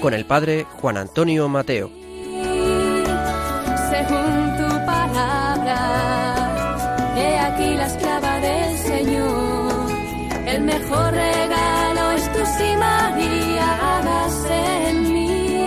[0.00, 1.90] Con el padre Juan Antonio Mateo.
[3.90, 5.78] según tu palabra.
[7.16, 9.90] He aquí la esclava del Señor.
[10.46, 15.58] El mejor regalo es tu sí, María, hágase en mí.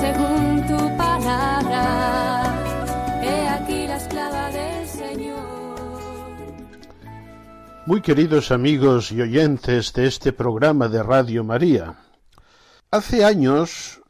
[0.00, 1.84] Según tu palabra.
[3.22, 5.38] He aquí la esclava del Señor.
[7.86, 11.94] Muy queridos amigos y oyentes de este programa de Radio María,
[12.90, 14.02] hace años,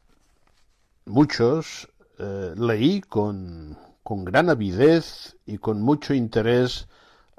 [1.05, 6.89] muchos, eh, leí con, con gran avidez y con mucho interés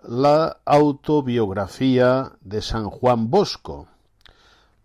[0.04, 3.88] la autobiografía de San Juan Bosco,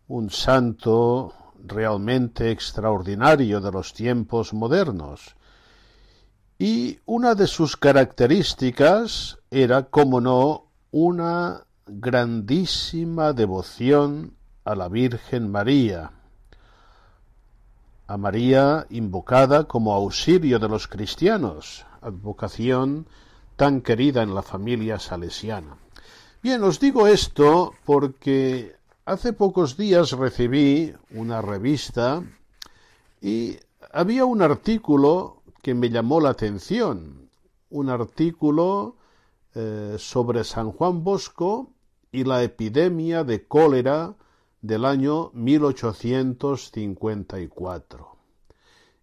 [0.09, 5.37] un santo realmente extraordinario de los tiempos modernos.
[6.59, 16.13] Y una de sus características era, como no, una grandísima devoción a la Virgen María,
[18.07, 23.07] a María invocada como auxilio de los cristianos, advocación
[23.57, 25.77] tan querida en la familia salesiana.
[26.43, 32.23] Bien, os digo esto porque hace pocos días recibí una revista
[33.21, 33.59] y
[33.93, 37.30] había un artículo que me llamó la atención,
[37.70, 38.97] un artículo
[39.55, 41.70] eh, sobre San Juan Bosco
[42.13, 44.14] y la epidemia de cólera
[44.67, 48.17] del año 1854.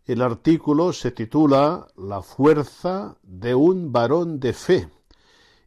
[0.05, 4.89] El artículo se titula La fuerza de un varón de fe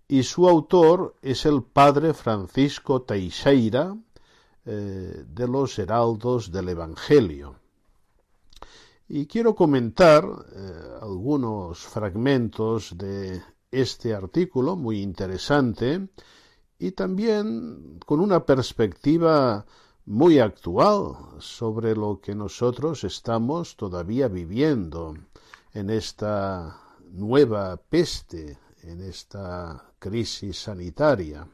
[0.09, 3.97] y su autor es el padre Francisco Teixeira
[4.65, 7.57] eh, de los Heraldos del Evangelio.
[9.09, 13.41] Y quiero comentar eh, algunos fragmentos de
[13.71, 16.09] este artículo muy interesante
[16.79, 19.65] y también con una perspectiva
[20.07, 25.15] muy actual sobre lo que nosotros estamos todavía viviendo
[25.75, 26.81] en esta
[27.11, 31.49] nueva peste, en esta crisis sanitaria.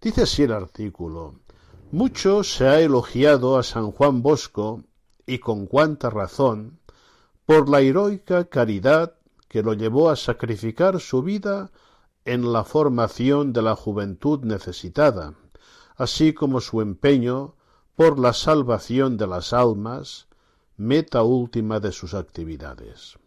[0.00, 1.36] Dice así el artículo,
[1.92, 4.82] mucho se ha elogiado a San Juan Bosco,
[5.24, 6.80] y con cuánta razón,
[7.46, 9.14] por la heroica caridad
[9.48, 11.70] que lo llevó a sacrificar su vida
[12.24, 15.34] en la formación de la juventud necesitada,
[16.00, 17.56] así como su empeño
[17.94, 20.28] por la salvación de las almas,
[20.78, 23.18] meta última de sus actividades.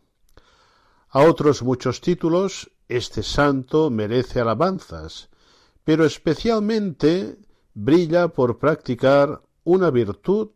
[1.09, 5.29] A otros muchos títulos, este santo merece alabanzas,
[5.83, 7.38] pero especialmente
[7.75, 10.50] brilla por practicar una virtud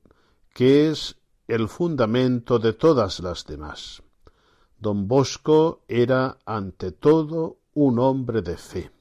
[0.55, 1.17] que es
[1.47, 4.01] el fundamento de todas las demás.
[4.79, 8.96] Don Bosco era ante todo un hombre de fe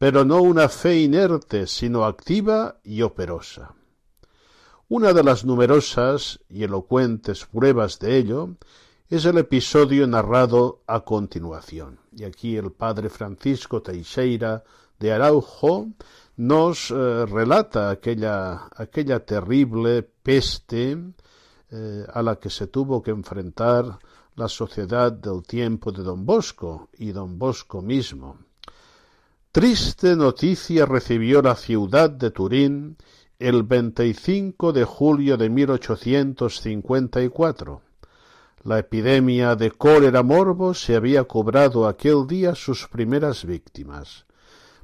[0.00, 3.74] pero no una fe inerte, sino activa y operosa.
[4.88, 8.56] Una de las numerosas y elocuentes pruebas de ello
[9.10, 11.98] es el episodio narrado a continuación.
[12.16, 14.64] Y aquí el padre Francisco Teixeira
[14.98, 15.88] de Araujo
[16.38, 20.96] nos eh, relata aquella, aquella terrible peste
[21.70, 23.98] eh, a la que se tuvo que enfrentar
[24.34, 28.38] la sociedad del tiempo de don Bosco y don Bosco mismo.
[29.52, 32.96] Triste noticia recibió la ciudad de Turín
[33.40, 37.82] el 25 de julio de 1854.
[38.62, 44.24] La epidemia de cólera morbo se había cobrado aquel día sus primeras víctimas.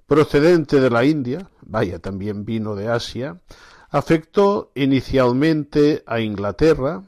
[0.04, 3.40] Procedente de la India, vaya también vino de Asia,
[3.88, 7.04] afectó inicialmente a Inglaterra,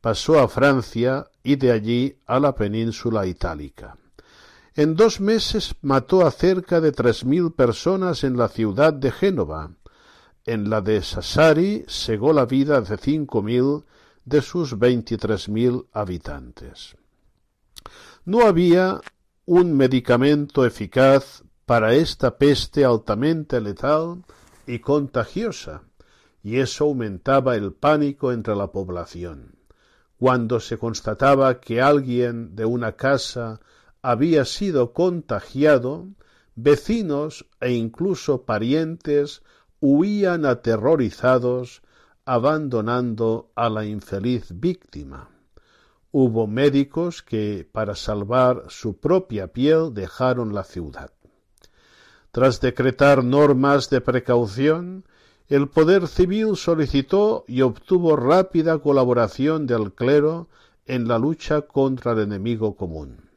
[0.00, 3.96] pasó a Francia y de allí a la península itálica.
[4.80, 9.72] En dos meses mató a cerca de tres mil personas en la ciudad de Génova.
[10.46, 13.84] En la de Sassari segó la vida de cinco mil
[14.24, 16.96] de sus veintitrés mil habitantes.
[18.24, 19.02] No había
[19.44, 24.24] un medicamento eficaz para esta peste altamente letal
[24.66, 25.82] y contagiosa,
[26.42, 29.56] y eso aumentaba el pánico entre la población.
[30.18, 33.60] Cuando se constataba que alguien de una casa
[34.02, 36.08] había sido contagiado,
[36.54, 39.42] vecinos e incluso parientes
[39.80, 41.82] huían aterrorizados
[42.24, 45.30] abandonando a la infeliz víctima.
[46.12, 51.12] Hubo médicos que, para salvar su propia piel, dejaron la ciudad.
[52.32, 55.04] Tras decretar normas de precaución,
[55.48, 60.48] el poder civil solicitó y obtuvo rápida colaboración del clero
[60.86, 63.29] en la lucha contra el enemigo común.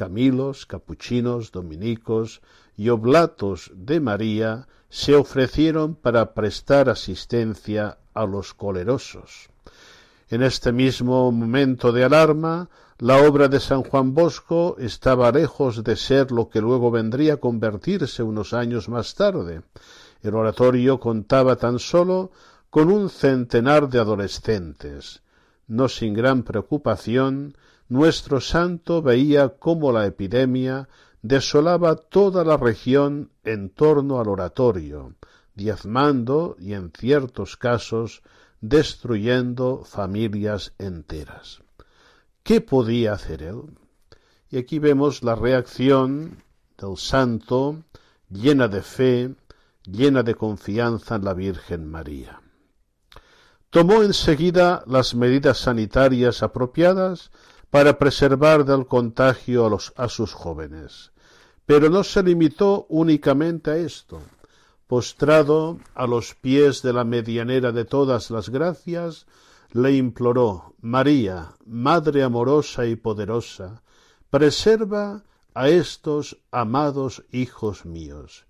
[0.00, 2.40] Camilos, capuchinos, dominicos
[2.74, 9.50] y oblatos de María se ofrecieron para prestar asistencia a los colerosos.
[10.30, 15.96] En este mismo momento de alarma, la obra de San Juan Bosco estaba lejos de
[15.96, 19.60] ser lo que luego vendría a convertirse unos años más tarde.
[20.22, 22.30] El oratorio contaba tan solo
[22.70, 25.20] con un centenar de adolescentes.
[25.66, 27.54] No sin gran preocupación,
[27.90, 30.88] nuestro santo veía cómo la epidemia
[31.22, 35.14] desolaba toda la región en torno al oratorio,
[35.56, 38.22] diezmando y en ciertos casos
[38.60, 41.62] destruyendo familias enteras.
[42.44, 43.62] ¿Qué podía hacer él?
[44.50, 46.44] Y aquí vemos la reacción
[46.78, 47.82] del santo
[48.30, 49.34] llena de fe,
[49.84, 52.40] llena de confianza en la Virgen María.
[53.70, 57.30] Tomó enseguida las medidas sanitarias apropiadas
[57.70, 61.12] para preservar del contagio a, los, sus jóvenes.
[61.66, 64.20] Pero no se limitó únicamente a esto.
[64.88, 69.26] Postrado a los pies de la medianera de todas las gracias,
[69.70, 73.82] le imploró María, Madre amorosa y poderosa,
[74.30, 75.22] preserva
[75.54, 78.46] a estos amados hijos míos.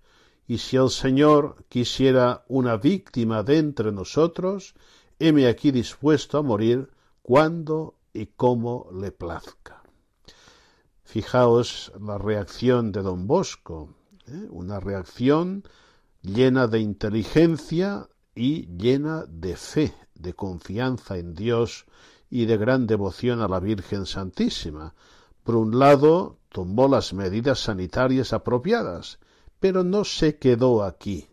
[0.47, 4.73] Y si el Señor quisiera una víctima de entre nosotros,
[5.19, 6.89] heme aquí dispuesto a morir
[7.21, 9.81] cuando y como le plazca.
[11.03, 13.95] Fijaos la reacción de don Bosco,
[14.27, 14.47] ¿eh?
[14.49, 15.63] una reacción
[16.21, 21.85] llena de inteligencia y llena de fe, de confianza en Dios
[22.29, 24.95] y de gran devoción a la Virgen Santísima.
[25.43, 29.19] Por un lado, tomó las medidas sanitarias apropiadas,
[29.59, 31.27] pero no se quedó aquí.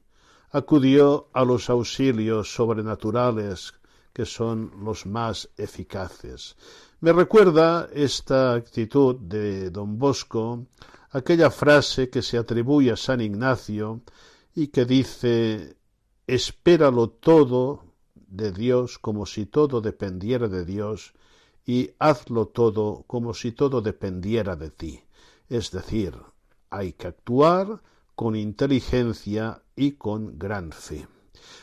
[0.50, 3.74] Acudió a los auxilios sobrenaturales
[4.18, 6.56] que son los más eficaces.
[6.98, 10.66] Me recuerda esta actitud de don Bosco
[11.12, 14.00] aquella frase que se atribuye a San Ignacio
[14.56, 15.76] y que dice
[16.26, 17.84] espéralo todo
[18.14, 21.12] de Dios como si todo dependiera de Dios
[21.64, 25.00] y hazlo todo como si todo dependiera de ti.
[25.48, 26.12] Es decir,
[26.70, 27.82] hay que actuar
[28.16, 31.06] con inteligencia y con gran fe.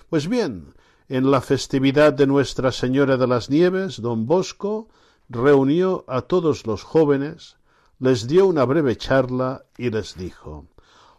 [0.09, 0.73] Pues bien,
[1.07, 4.87] en la festividad de Nuestra Señora de las Nieves, don Bosco
[5.29, 7.57] reunió a todos los jóvenes,
[7.99, 10.65] les dio una breve charla y les dijo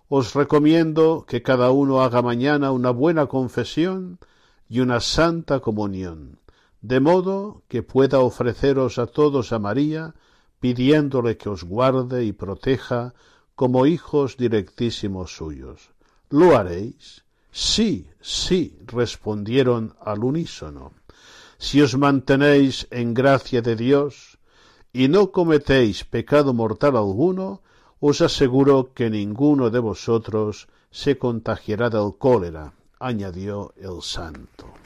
[0.09, 4.19] Os recomiendo que cada uno haga mañana una buena confesión
[4.69, 6.41] y una santa comunión,
[6.81, 10.15] de modo que pueda ofreceros a todos a María,
[10.61, 13.15] pidiéndole que os guarde y proteja
[13.55, 15.91] como hijos directísimos suyos.
[16.29, 17.26] ¿Lo haréis?
[17.59, 20.93] Sí, sí, respondieron al unísono.
[21.57, 24.37] Si os mantenéis en gracia de Dios
[24.93, 27.63] y no cometéis pecado mortal alguno,
[27.99, 34.86] os aseguro que ninguno de vosotros se contagiará del cólera, añadió el santo.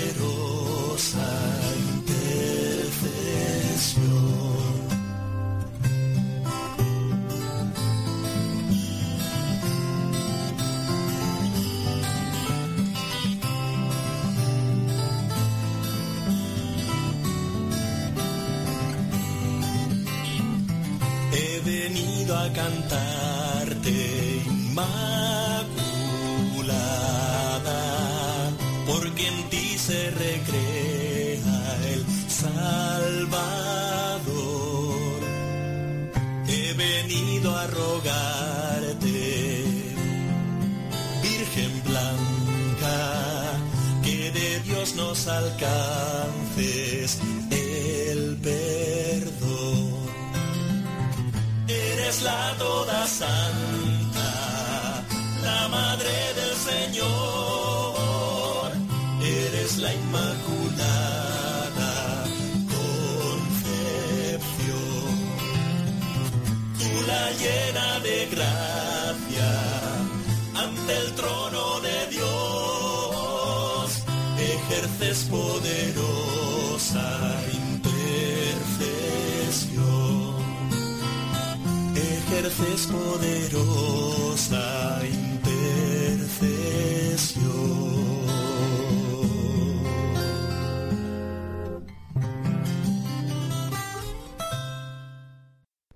[22.61, 23.89] Cantarte,
[24.45, 25.40] Inmaculada,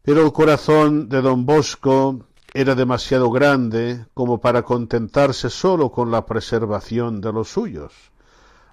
[0.05, 2.19] Pero el corazón de don Bosco
[2.53, 7.91] era demasiado grande como para contentarse solo con la preservación de los suyos.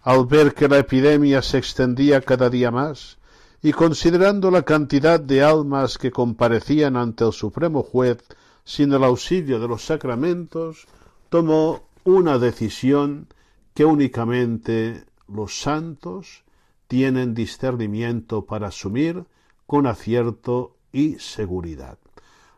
[0.02, 3.16] Al ver que la epidemia se extendía cada día más,
[3.62, 8.18] y considerando la cantidad de almas que comparecían ante el Supremo Juez
[8.64, 10.86] sin el auxilio de los sacramentos,
[11.30, 13.26] tomó una decisión
[13.72, 16.44] que únicamente los santos
[16.88, 19.24] tienen discernimiento para asumir
[19.66, 21.98] con acierto y seguridad,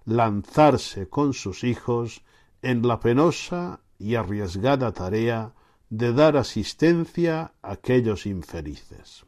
[0.04, 2.22] lanzarse con sus hijos
[2.62, 5.52] en la penosa y arriesgada tarea
[5.90, 9.24] de dar asistencia a aquellos infelices.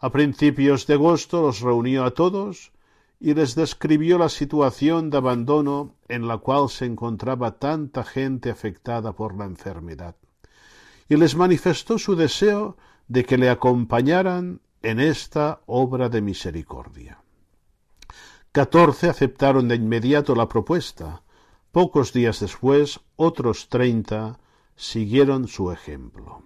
[0.00, 2.72] A principios de agosto los reunió a todos
[3.20, 9.12] y les describió la situación de abandono en la cual se encontraba tanta gente afectada
[9.12, 10.14] por la enfermedad,
[11.08, 12.76] y les manifestó su deseo
[13.08, 17.18] de que le acompañaran en esta obra de misericordia.
[18.58, 21.22] Catorce aceptaron de inmediato la propuesta.
[21.70, 24.40] Pocos días después, otros treinta
[24.74, 26.42] siguieron su ejemplo.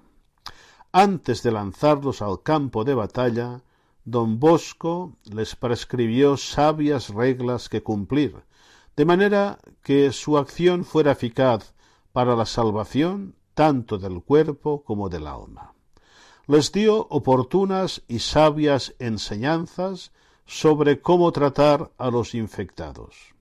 [0.93, 3.63] Antes de lanzarlos al campo de batalla,
[4.05, 8.45] don Bosco les prescribió sabias reglas que cumplir,
[8.95, 11.73] de manera que su acción fuera eficaz
[12.13, 15.73] para la salvación tanto del cuerpo como del alma.
[16.47, 20.13] Les dio oportunas y sabias enseñanzas
[20.47, 23.35] sobre cómo tratar a los infectados.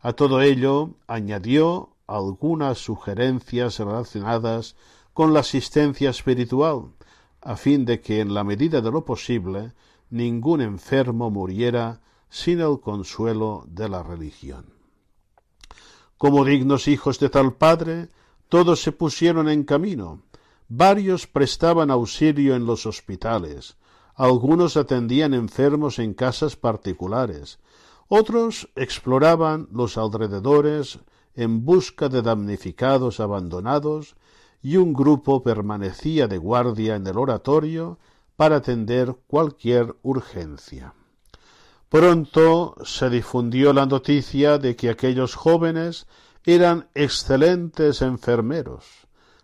[0.00, 4.76] A todo ello añadió algunas sugerencias relacionadas
[5.12, 6.92] con la asistencia espiritual,
[7.40, 9.72] a fin de que en la medida de lo posible
[10.10, 14.66] ningún enfermo muriera sin el consuelo de la religión.
[16.18, 18.08] Como dignos hijos de tal padre,
[18.48, 20.22] todos se pusieron en camino.
[20.68, 23.76] Varios prestaban auxilio en los hospitales,
[24.16, 27.58] algunos atendían enfermos en casas particulares,
[28.08, 30.98] otros exploraban los alrededores
[31.34, 34.16] en busca de damnificados abandonados
[34.62, 37.98] y un grupo permanecía de guardia en el oratorio
[38.36, 40.94] para atender cualquier urgencia.
[41.88, 46.06] Pronto se difundió la noticia de que aquellos jóvenes
[46.44, 48.84] eran excelentes enfermeros.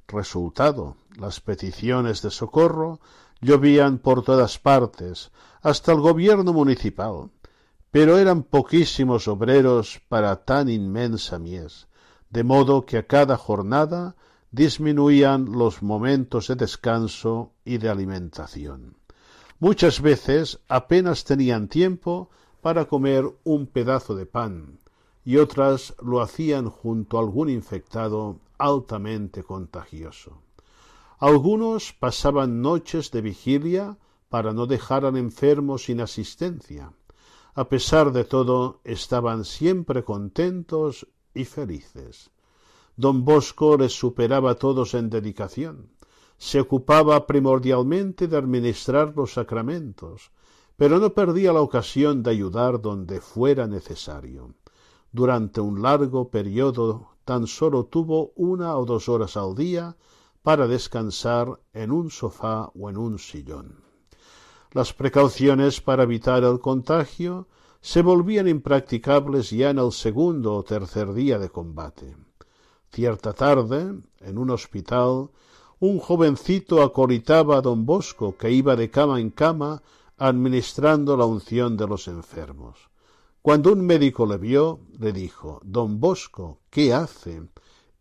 [0.08, 3.00] Resultado, las peticiones de socorro
[3.42, 5.30] llovían por todas partes,
[5.60, 7.30] hasta el gobierno municipal,
[7.90, 11.88] pero eran poquísimos obreros para tan inmensa mies,
[12.30, 14.16] de modo que a cada jornada
[14.52, 18.96] disminuían los momentos de descanso y de alimentación.
[19.58, 22.30] Muchas veces apenas tenían tiempo
[22.62, 24.78] para comer un pedazo de pan,
[25.24, 30.42] y otras lo hacían junto a algún infectado altamente contagioso.
[31.22, 33.96] Algunos pasaban noches de vigilia
[34.28, 36.94] para no dejar al enfermo sin asistencia.
[37.54, 42.32] A pesar de todo, estaban siempre contentos y felices.
[42.96, 45.90] Don Bosco les superaba a todos en dedicación.
[46.38, 50.32] Se ocupaba primordialmente de administrar los sacramentos,
[50.76, 54.56] pero no perdía la ocasión de ayudar donde fuera necesario.
[55.12, 59.96] Durante un largo periodo tan solo tuvo una o dos horas al día
[60.42, 63.82] para descansar en un sofá o en un sillón.
[64.72, 67.46] Las precauciones para evitar el contagio
[67.80, 72.16] se volvían impracticables ya en el segundo o tercer día de combate.
[72.90, 75.30] Cierta tarde, en un hospital,
[75.80, 79.82] un jovencito acolitaba a don Bosco, que iba de cama en cama
[80.16, 82.78] administrando la unción de los enfermos.
[83.42, 87.42] Cuando un médico le vio, le dijo Don Bosco, ¿qué hace?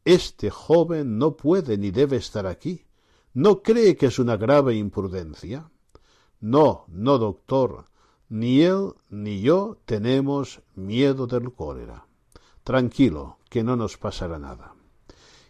[0.05, 2.85] Este joven no puede ni debe estar aquí.
[3.33, 5.69] ¿No cree que es una grave imprudencia?
[6.39, 7.85] No, no, doctor.
[8.27, 12.07] Ni él ni yo tenemos miedo del cólera.
[12.63, 14.73] Tranquilo, que no nos pasará nada.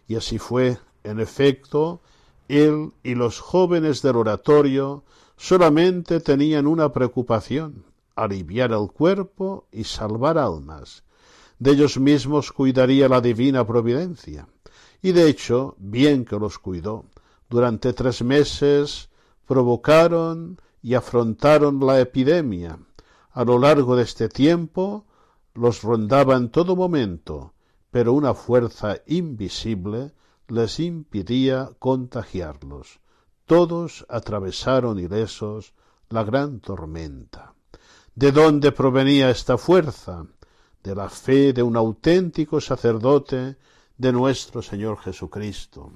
[0.06, 2.00] Y así fue, en efecto,
[2.48, 5.04] él y los jóvenes del oratorio
[5.36, 7.84] solamente tenían una preocupación,
[8.16, 11.04] aliviar el cuerpo y salvar almas
[11.62, 14.48] de ellos mismos cuidaría la divina providencia.
[15.00, 17.04] Y de hecho, bien que los cuidó,
[17.48, 19.10] durante tres meses
[19.46, 22.80] provocaron y afrontaron la epidemia.
[23.30, 25.06] A lo largo de este tiempo
[25.54, 27.54] los rondaba en todo momento,
[27.92, 30.14] pero una fuerza invisible
[30.48, 32.98] les impidía contagiarlos.
[33.46, 35.74] Todos atravesaron ilesos
[36.08, 37.54] la gran tormenta.
[38.16, 40.26] ¿De dónde provenía esta fuerza?
[40.82, 43.56] De la fe de un auténtico sacerdote
[43.96, 45.92] de nuestro Señor Jesucristo,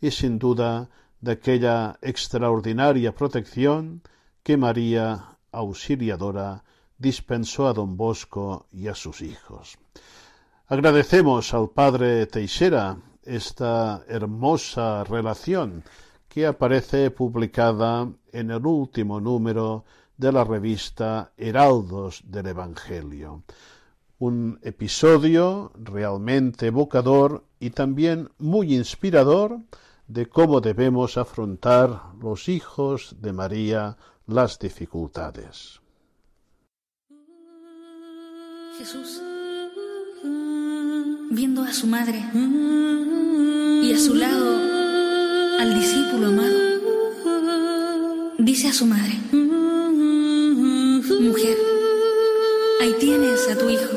[0.00, 0.88] y sin duda
[1.20, 4.02] de aquella extraordinaria protección
[4.42, 6.64] que María Auxiliadora
[6.98, 9.78] dispensó a don Bosco y a sus hijos.
[10.68, 15.82] Agradecemos al padre Teixeira esta hermosa relación
[16.28, 19.84] que aparece publicada en el último número
[20.16, 23.42] de la revista Heraldos del Evangelio
[24.18, 29.60] un episodio realmente evocador y también muy inspirador
[30.08, 35.80] de cómo debemos afrontar los hijos de María las dificultades.
[38.78, 39.22] Jesús,
[41.30, 42.22] viendo a su madre
[43.82, 44.58] y a su lado
[45.60, 46.56] al discípulo amado,
[48.38, 49.14] dice a su madre,
[51.20, 51.75] mujer,
[52.80, 53.96] ahí tienes a tu hijo.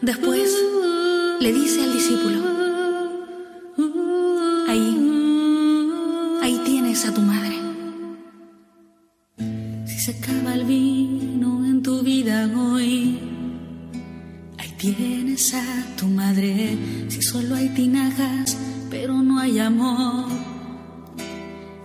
[0.00, 0.50] Después
[1.40, 2.40] le dice al discípulo,
[4.68, 5.90] ahí,
[6.42, 7.58] ahí tienes a tu madre.
[9.86, 13.18] Si se acaba el vino en tu vida hoy,
[14.58, 16.76] ahí tienes a tu madre.
[17.08, 18.56] Si solo hay tinajas,
[18.90, 20.26] pero no hay amor.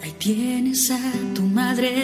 [0.01, 0.99] Ahí tienes a
[1.33, 2.03] tu madre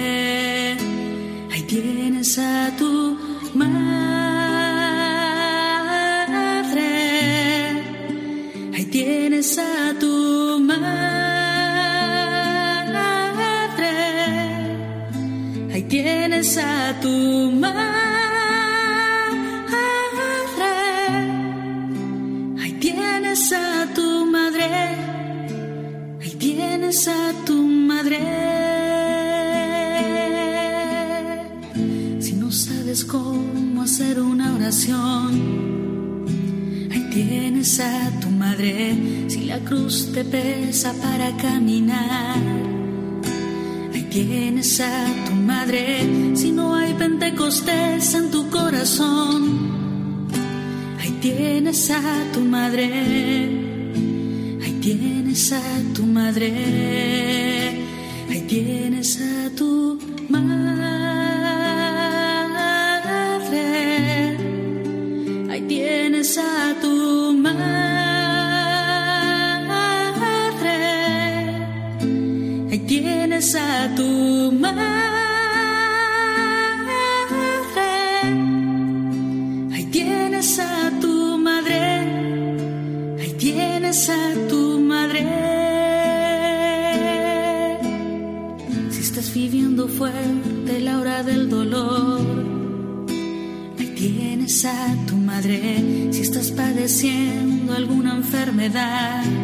[39.71, 42.35] cruz te pesa para caminar,
[43.93, 46.35] ahí tienes a tu madre.
[46.35, 50.19] Si no hay pentecostés en tu corazón,
[50.99, 52.03] ahí tienes a
[52.33, 52.89] tu madre
[54.81, 55.61] tienes a
[55.93, 56.51] tu madre,
[58.29, 60.97] ahí tienes a tu madre,
[65.51, 66.90] ahí tienes a tu
[73.55, 74.81] a tu madre,
[79.73, 81.81] ahí tienes a tu madre,
[83.19, 84.61] ahí tienes a tu
[89.33, 92.21] viviendo fuerte la hora del dolor.
[93.79, 99.40] Ahí tienes a tu madre si estás padeciendo alguna enfermedad.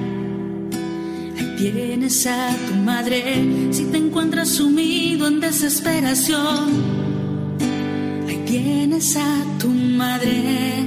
[1.57, 3.23] Tienes a tu madre
[3.71, 6.69] si te encuentras sumido en desesperación.
[8.27, 10.85] Ahí tienes a tu madre,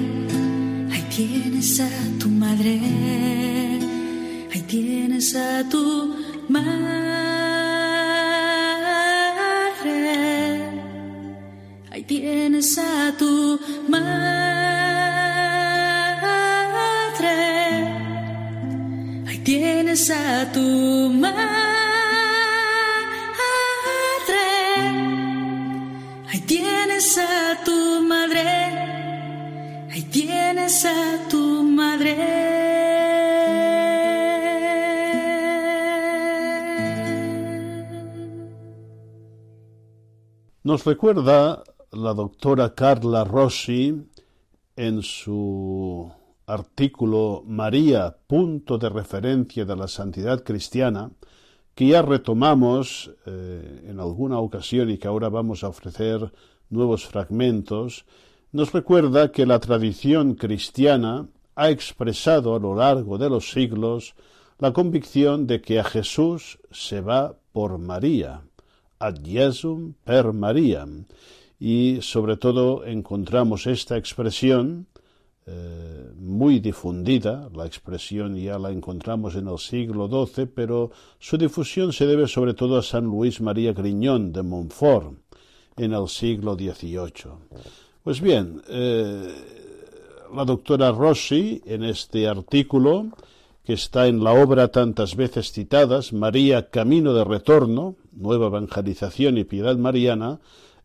[0.93, 2.81] ahí tienes a tu madre,
[4.53, 6.15] ahí tienes a tu
[6.49, 6.71] madre,
[11.91, 14.30] ahí tienes a tu madre.
[20.09, 21.35] A tu madre,
[26.29, 28.49] ahí tienes a tu madre,
[29.91, 32.17] ahí tienes a tu madre.
[40.63, 43.95] Nos recuerda la doctora Carla Rossi
[44.77, 46.11] en su
[46.51, 51.11] artículo María, punto de referencia de la santidad cristiana,
[51.75, 56.33] que ya retomamos eh, en alguna ocasión y que ahora vamos a ofrecer
[56.69, 58.05] nuevos fragmentos,
[58.53, 64.15] nos recuerda que la tradición cristiana ha expresado a lo largo de los siglos
[64.59, 68.43] la convicción de que a Jesús se va por María,
[68.99, 71.07] ad Jesum per Mariam,
[71.59, 74.87] y sobre todo encontramos esta expresión
[75.53, 81.93] eh, muy difundida, la expresión ya la encontramos en el siglo XII, pero su difusión
[81.93, 85.15] se debe sobre todo a San Luis María Griñón de Montfort
[85.77, 87.33] en el siglo XVIII.
[88.05, 89.29] Pues bien, eh,
[90.33, 93.09] la doctora Rossi en este artículo
[93.65, 99.45] que está en la obra tantas veces citadas, María Camino de Retorno, Nueva Evangelización y
[99.45, 100.39] Piedad Mariana,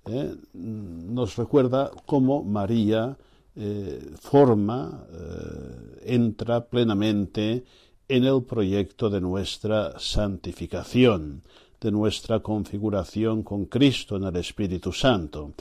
[0.07, 3.17] eh, nos recuerda cómo María
[3.55, 7.63] eh, forma, eh, entra plenamente
[8.07, 11.41] en el proyecto de nuestra santificación,
[11.79, 15.53] de nuestra configuración con Cristo en el Espíritu Santo.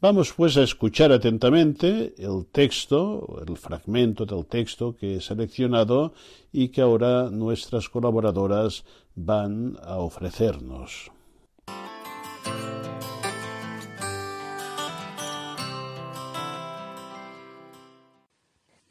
[0.00, 6.14] Vamos pues a escuchar atentamente el texto, el fragmento del texto que he seleccionado
[6.52, 8.84] y que ahora nuestras colaboradoras
[9.14, 11.10] van a ofrecernos.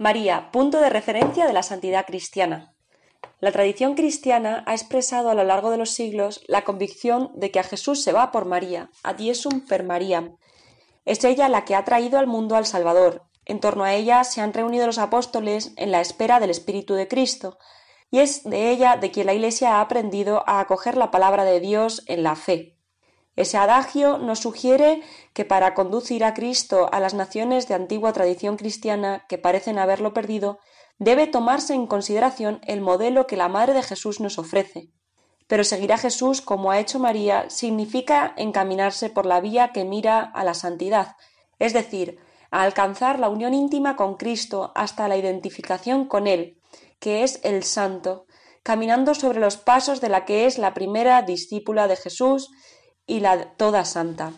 [0.01, 2.73] María, punto de referencia de la santidad cristiana.
[3.41, 7.59] La tradición cristiana ha expresado a lo largo de los siglos la convicción de que
[7.59, 10.38] a Jesús se va por María, Jesum per Mariam.
[11.03, 13.23] Es ella la que ha traído al mundo al Salvador.
[13.43, 17.09] En torno a ella se han reunido los apóstoles en la espera del Espíritu de
[17.09, 17.57] Cristo,
[18.09, 21.59] y es de ella de quien la Iglesia ha aprendido a acoger la palabra de
[21.59, 22.78] Dios en la fe.
[23.35, 25.01] Ese adagio nos sugiere
[25.33, 30.13] que para conducir a Cristo a las naciones de antigua tradición cristiana que parecen haberlo
[30.13, 30.59] perdido,
[30.97, 34.91] debe tomarse en consideración el modelo que la Madre de Jesús nos ofrece.
[35.47, 40.21] Pero seguir a Jesús como ha hecho María significa encaminarse por la vía que mira
[40.21, 41.15] a la santidad,
[41.57, 42.19] es decir,
[42.51, 46.59] a alcanzar la unión íntima con Cristo hasta la identificación con Él,
[46.99, 48.25] que es el Santo,
[48.63, 52.51] caminando sobre los pasos de la que es la primera discípula de Jesús
[53.09, 54.33] y la toda santa.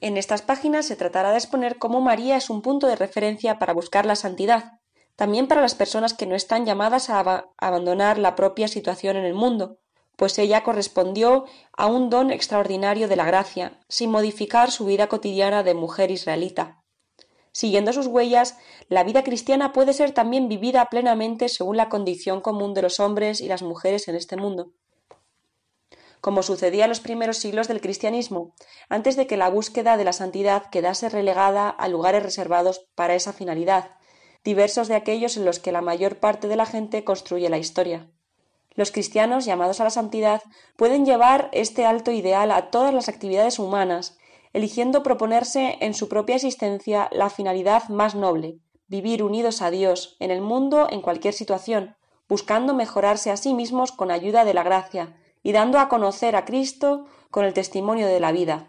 [0.00, 3.74] En estas páginas se tratará de exponer cómo María es un punto de referencia para
[3.74, 4.80] buscar la santidad,
[5.14, 9.24] también para las personas que no están llamadas a ab abandonar la propia situación en
[9.24, 9.78] el mundo,
[10.16, 11.44] pues ella correspondió
[11.76, 16.82] a un don extraordinario de la gracia, sin modificar su vida cotidiana de mujer israelita.
[17.52, 18.56] Siguiendo sus huellas,
[18.88, 23.42] la vida cristiana puede ser también vivida plenamente según la condición común de los hombres
[23.42, 24.72] y las mujeres en este mundo
[26.22, 28.54] como sucedía en los primeros siglos del cristianismo,
[28.88, 33.32] antes de que la búsqueda de la santidad quedase relegada a lugares reservados para esa
[33.32, 33.96] finalidad,
[34.44, 38.08] diversos de aquellos en los que la mayor parte de la gente construye la historia.
[38.74, 40.42] Los cristianos llamados a la santidad
[40.76, 44.16] pueden llevar este alto ideal a todas las actividades humanas,
[44.52, 50.30] eligiendo proponerse en su propia existencia la finalidad más noble, vivir unidos a Dios en
[50.30, 51.96] el mundo en cualquier situación,
[52.28, 56.44] buscando mejorarse a sí mismos con ayuda de la gracia, y dando a conocer a
[56.44, 58.68] Cristo con el testimonio de la vida.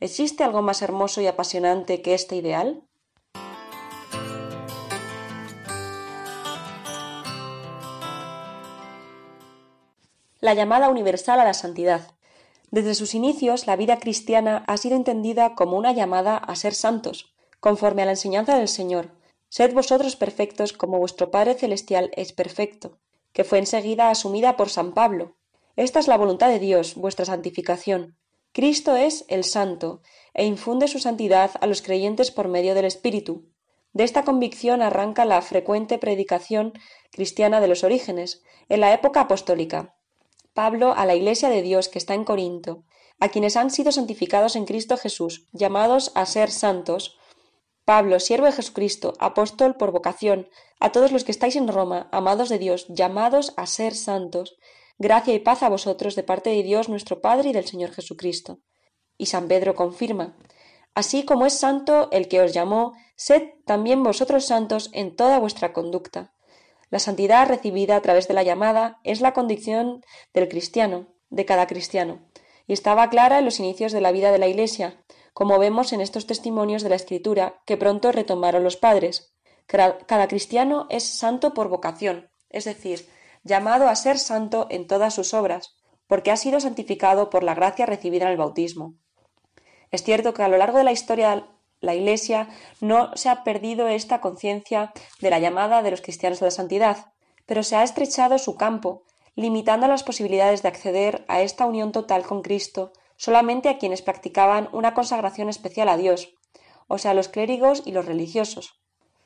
[0.00, 2.82] ¿Existe algo más hermoso y apasionante que este ideal?
[10.40, 12.12] La llamada universal a la santidad.
[12.70, 17.34] Desde sus inicios, la vida cristiana ha sido entendida como una llamada a ser santos,
[17.60, 19.10] conforme a la enseñanza del Señor.
[19.48, 22.98] Sed vosotros perfectos como vuestro Padre Celestial es perfecto,
[23.32, 25.34] que fue enseguida asumida por San Pablo,
[25.78, 28.16] esta es la voluntad de Dios, vuestra santificación.
[28.52, 30.02] Cristo es el Santo,
[30.34, 33.46] e infunde su santidad a los creyentes por medio del Espíritu.
[33.92, 36.72] De esta convicción arranca la frecuente predicación
[37.12, 39.94] cristiana de los orígenes, en la época apostólica.
[40.52, 42.82] Pablo a la Iglesia de Dios que está en Corinto,
[43.20, 47.18] a quienes han sido santificados en Cristo Jesús, llamados a ser santos,
[47.84, 50.48] Pablo, siervo de Jesucristo, apóstol por vocación,
[50.80, 54.58] a todos los que estáis en Roma, amados de Dios, llamados a ser santos,
[55.00, 58.58] Gracia y paz a vosotros de parte de Dios nuestro Padre y del Señor Jesucristo.
[59.16, 60.36] Y San Pedro confirma
[60.92, 65.72] Así como es santo el que os llamó, sed también vosotros santos en toda vuestra
[65.72, 66.34] conducta.
[66.90, 71.68] La santidad recibida a través de la llamada es la condición del cristiano, de cada
[71.68, 72.26] cristiano,
[72.66, 76.00] y estaba clara en los inicios de la vida de la Iglesia, como vemos en
[76.00, 79.32] estos testimonios de la Escritura que pronto retomaron los padres.
[79.66, 83.08] Cada cristiano es santo por vocación, es decir,
[83.48, 85.74] llamado a ser santo en todas sus obras,
[86.06, 88.94] porque ha sido santificado por la gracia recibida en el bautismo.
[89.90, 91.48] Es cierto que a lo largo de la historia
[91.80, 92.48] la Iglesia
[92.80, 97.12] no se ha perdido esta conciencia de la llamada de los cristianos a la santidad,
[97.46, 99.02] pero se ha estrechado su campo,
[99.34, 104.68] limitando las posibilidades de acceder a esta unión total con Cristo solamente a quienes practicaban
[104.72, 106.34] una consagración especial a Dios,
[106.86, 108.80] o sea, los clérigos y los religiosos.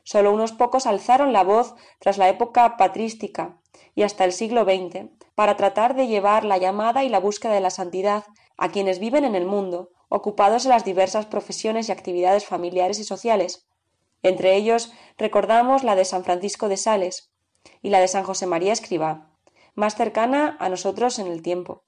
[0.04, 3.58] Solo unos pocos alzaron la voz tras la época patrística
[3.94, 7.60] y hasta el siglo XX para tratar de llevar la llamada y la búsqueda de
[7.60, 8.24] la santidad
[8.56, 13.04] a quienes viven en el mundo, ocupados en las diversas profesiones y actividades familiares y
[13.04, 13.66] sociales.
[14.22, 17.32] Entre ellos recordamos la de San Francisco de Sales
[17.80, 19.30] y la de San José María Escribá,
[19.74, 21.84] más cercana a nosotros en el tiempo.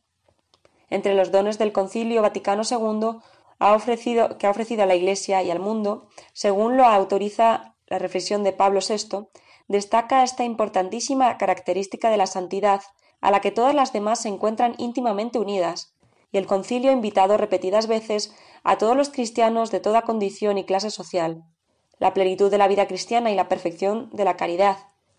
[0.88, 3.18] Entre los dones del Concilio Vaticano II
[3.58, 7.98] ha ofrecido, que ha ofrecido a la Iglesia y al mundo, según lo autoriza la
[7.98, 9.28] reflexión de Pablo VI,
[9.68, 12.82] destaca esta importantísima característica de la santidad,
[13.20, 15.94] a la que todas las demás se encuentran íntimamente unidas,
[16.30, 20.64] y el concilio ha invitado repetidas veces a todos los cristianos de toda condición y
[20.64, 21.44] clase social,
[21.98, 24.76] la plenitud de la vida cristiana y la perfección de la caridad.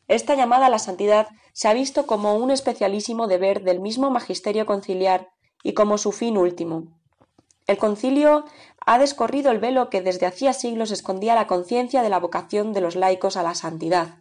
[0.08, 4.66] Esta llamada a la santidad se ha visto como un especialísimo deber del mismo magisterio
[4.66, 5.30] conciliar
[5.64, 6.84] y como su fin último.
[7.66, 8.46] El concilio
[8.86, 12.82] ha descorrido el velo que desde hacía siglos escondía la conciencia de la vocación de
[12.82, 14.20] los laicos a la santidad.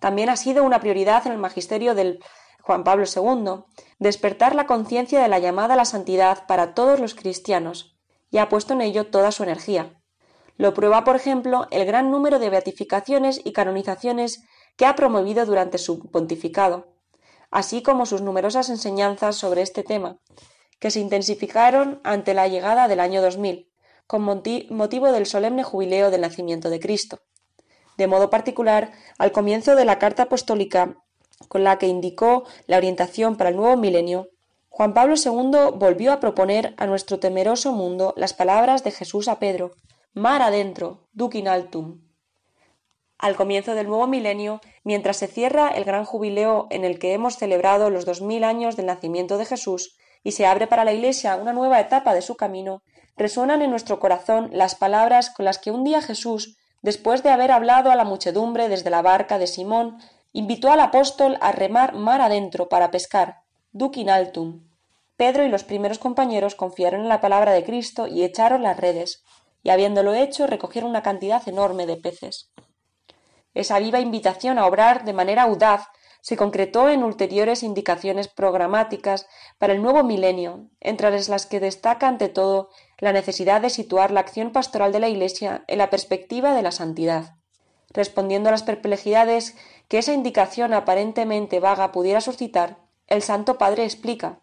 [0.00, 2.20] También ha sido una prioridad en el magisterio del
[2.62, 3.64] Juan Pablo II
[3.98, 7.98] despertar la conciencia de la llamada a la santidad para todos los cristianos,
[8.30, 9.94] y ha puesto en ello toda su energía.
[10.56, 14.42] Lo prueba, por ejemplo, el gran número de beatificaciones y canonizaciones
[14.76, 16.94] que ha promovido durante su pontificado,
[17.50, 20.18] así como sus numerosas enseñanzas sobre este tema,
[20.78, 23.68] que se intensificaron ante la llegada del año 2000,
[24.08, 27.20] con motivo del solemne jubileo del nacimiento de Cristo.
[27.98, 30.96] De modo particular, al comienzo de la carta apostólica
[31.48, 34.30] con la que indicó la orientación para el nuevo milenio,
[34.70, 39.38] Juan Pablo II volvió a proponer a nuestro temeroso mundo las palabras de Jesús a
[39.38, 39.72] Pedro,
[40.14, 42.00] mar adentro, duc in altum.
[43.18, 47.36] Al comienzo del nuevo milenio, mientras se cierra el gran jubileo en el que hemos
[47.36, 51.36] celebrado los dos mil años del nacimiento de Jesús y se abre para la Iglesia
[51.36, 52.82] una nueva etapa de su camino,
[53.18, 57.50] resuenan en nuestro corazón las palabras con las que un día Jesús, después de haber
[57.50, 59.98] hablado a la muchedumbre desde la barca de Simón,
[60.32, 64.64] invitó al apóstol a remar mar adentro para pescar, duc in altum.
[65.16, 69.24] Pedro y los primeros compañeros confiaron en la palabra de Cristo y echaron las redes,
[69.64, 72.52] y habiéndolo hecho recogieron una cantidad enorme de peces.
[73.54, 75.88] Esa viva invitación a obrar de manera audaz
[76.20, 79.26] se concretó en ulteriores indicaciones programáticas
[79.58, 84.20] para el nuevo milenio, entre las que destaca ante todo la necesidad de situar la
[84.20, 87.36] acción pastoral de la Iglesia en la perspectiva de la santidad.
[87.90, 89.56] Respondiendo a las perplejidades
[89.88, 94.40] que esa indicación aparentemente vaga pudiera suscitar, el Santo Padre explica.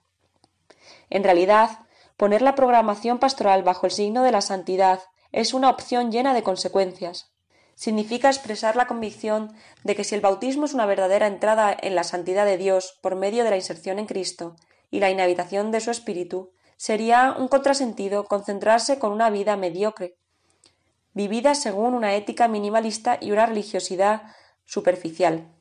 [1.09, 1.79] En realidad,
[2.17, 6.43] poner la programación pastoral bajo el signo de la santidad es una opción llena de
[6.43, 7.34] consecuencias.
[7.75, 12.05] Significa expresar la convicción de que si el bautismo es una verdadera entrada en la
[12.05, 14.55] santidad de Dios por medio de la inserción en Cristo
[14.89, 20.17] y la inhabitación de su espíritu, sería un contrasentido concentrarse con una vida mediocre,
[21.13, 24.23] vivida según una ética minimalista y una religiosidad
[24.65, 25.51] superficial.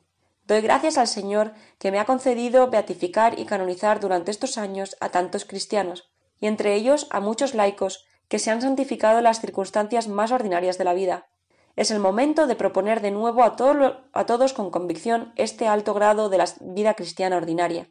[0.45, 5.09] Doy gracias al Señor que me ha concedido beatificar y canonizar durante estos años a
[5.09, 10.07] tantos cristianos, y entre ellos a muchos laicos que se han santificado en las circunstancias
[10.07, 11.27] más ordinarias de la vida.
[11.75, 16.37] Es el momento de proponer de nuevo a, todos con convicción este alto grado de
[16.37, 17.89] la vida cristiana ordinaria.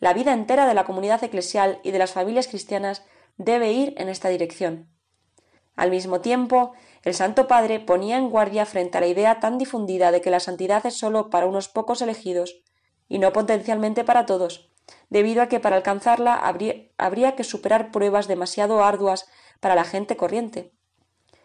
[0.00, 3.04] La vida entera de la comunidad eclesial y de las familias cristianas
[3.36, 4.88] debe ir en esta dirección.
[5.76, 6.72] Al mismo tiempo,
[7.04, 10.40] el Santo Padre ponía en guardia frente a la idea tan difundida de que la
[10.40, 12.62] santidad es sólo para unos pocos elegidos
[13.08, 14.72] y no potencialmente para todos,
[15.10, 19.28] debido a que para alcanzarla habría, que superar pruebas demasiado arduas
[19.60, 20.72] para la gente corriente.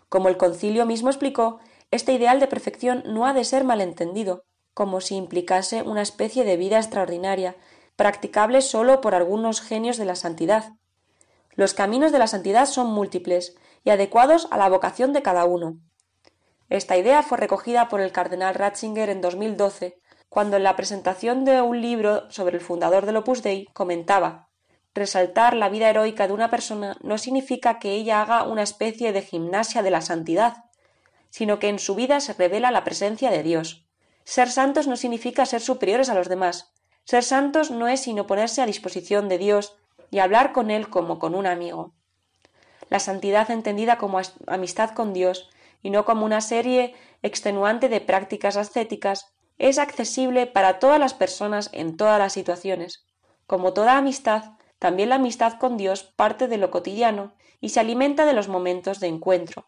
[0.10, 1.60] Como el concilio mismo explicó,
[1.94, 6.58] este ideal de perfección no ha de ser malentendido, como si implicase una especie de
[6.58, 7.56] vida extraordinaria,
[7.96, 10.74] practicable sólo por algunos genios de la santidad.
[11.56, 15.78] Los caminos de la santidad son múltiples, y adecuados a la vocación de cada uno.
[16.70, 21.62] Esta idea fue recogida por el cardenal Ratzinger en 2012, cuando en la presentación de
[21.62, 24.50] un libro sobre el fundador del Opus Dei comentaba
[24.96, 29.22] Resaltar la vida heroica de una persona no significa que ella haga una especie de
[29.22, 30.66] gimnasia de la santidad,
[31.34, 33.88] sino que en su vida se revela la presencia de Dios.
[34.24, 36.76] Ser santos no significa ser superiores a los demás.
[37.06, 39.76] Ser santos no es sino ponerse a disposición de Dios
[40.12, 41.96] y hablar con Él como con un amigo.
[42.90, 45.50] La santidad entendida como amistad con Dios
[45.82, 46.94] y no como una serie
[47.24, 53.08] extenuante de prácticas ascéticas es accesible para todas las personas en todas las situaciones.
[53.48, 58.28] Como toda amistad, también la amistad con Dios parte de lo cotidiano y se alimenta
[58.28, 59.66] de los momentos de encuentro.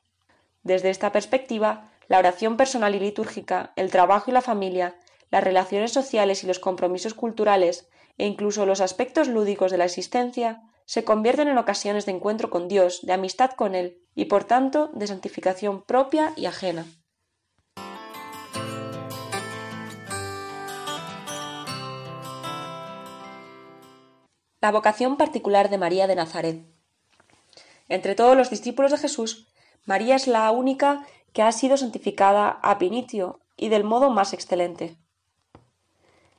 [0.66, 4.96] Desde esta perspectiva, la oración personal y litúrgica, el trabajo y la familia,
[5.30, 10.64] las relaciones sociales y los compromisos culturales, e incluso los aspectos lúdicos de la existencia,
[10.86, 14.90] se convierten en ocasiones de encuentro con Dios, de amistad con Él y, por tanto,
[14.94, 16.88] de santificación propia y ajena.
[24.62, 26.66] La vocación particular de María de Nazaret.
[27.88, 29.48] Entre todos los discípulos de Jesús,
[29.86, 34.98] María es la única que ha sido santificada a pinitio y del modo más excelente.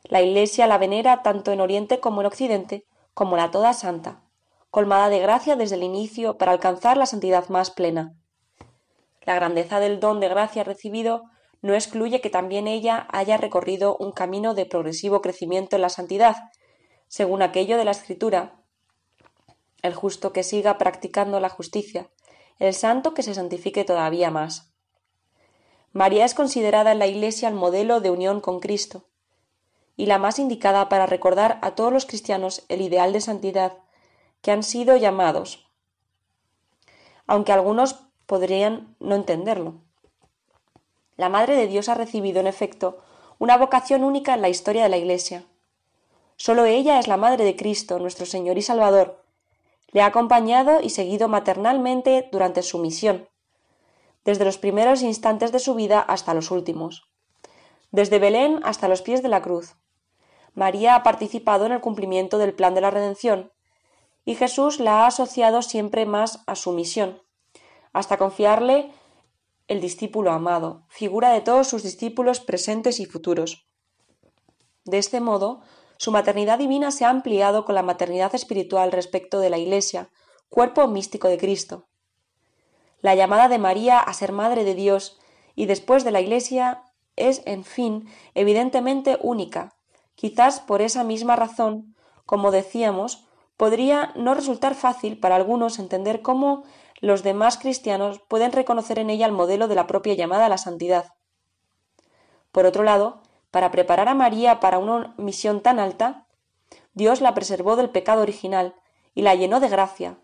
[0.02, 4.22] La Iglesia la venera tanto en Oriente como en Occidente como la toda santa,
[4.70, 8.14] colmada de gracia desde el inicio para alcanzar la santidad más plena.
[9.22, 11.24] La grandeza del don de gracia recibido
[11.62, 16.36] no excluye que también ella haya recorrido un camino de progresivo crecimiento en la santidad,
[17.08, 18.60] según aquello de la Escritura,
[19.82, 22.10] el justo que siga practicando la justicia,
[22.58, 24.72] el santo que se santifique todavía más.
[25.92, 29.04] María es considerada en la Iglesia el modelo de unión con Cristo,
[29.96, 33.78] y la más indicada para recordar a todos los cristianos el ideal de santidad
[34.42, 35.70] que han sido llamados,
[37.26, 39.74] aunque algunos podrían no entenderlo.
[41.16, 42.98] La Madre de Dios ha recibido, en efecto,
[43.38, 45.44] una vocación única en la historia de la Iglesia.
[46.36, 49.24] Sólo ella es la Madre de Cristo, nuestro Señor y Salvador,
[49.96, 53.30] le ha acompañado y seguido maternalmente durante su misión,
[54.26, 57.08] desde los primeros instantes de su vida hasta los últimos,
[57.92, 59.74] desde Belén hasta los pies de la cruz.
[60.52, 63.52] María ha participado en el cumplimiento del plan de la redención,
[64.26, 67.22] y Jesús la ha asociado siempre más a su misión,
[67.94, 68.92] hasta confiarle
[69.66, 73.66] el discípulo amado, figura de todos sus discípulos presentes y futuros.
[74.84, 75.62] De este modo,
[75.98, 80.10] su maternidad divina se ha ampliado con la maternidad espiritual respecto de la Iglesia,
[80.48, 81.86] cuerpo místico de Cristo.
[83.00, 85.18] La llamada de María a ser Madre de Dios
[85.54, 86.82] y después de la Iglesia
[87.16, 89.74] es, en fin, evidentemente única.
[90.14, 96.64] Quizás por esa misma razón, como decíamos, podría no resultar fácil para algunos entender cómo
[97.00, 100.58] los demás cristianos pueden reconocer en ella el modelo de la propia llamada a la
[100.58, 101.14] santidad.
[102.52, 103.22] Por otro lado,
[103.56, 106.26] para preparar a María para una misión tan alta,
[106.92, 108.74] Dios la preservó del pecado original
[109.14, 110.18] y la llenó de gracia,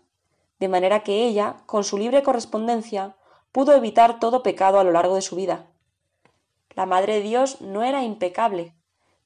[0.59, 3.17] de manera que ella, con su libre correspondencia,
[3.51, 5.65] pudo evitar todo pecado a lo largo de su vida.
[6.75, 8.75] La Madre de Dios no era impecable,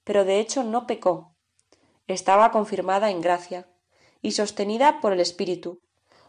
[0.05, 1.35] pero de hecho no pecó.
[2.07, 3.67] Estaba confirmada en gracia
[4.21, 5.81] y sostenida por el Espíritu.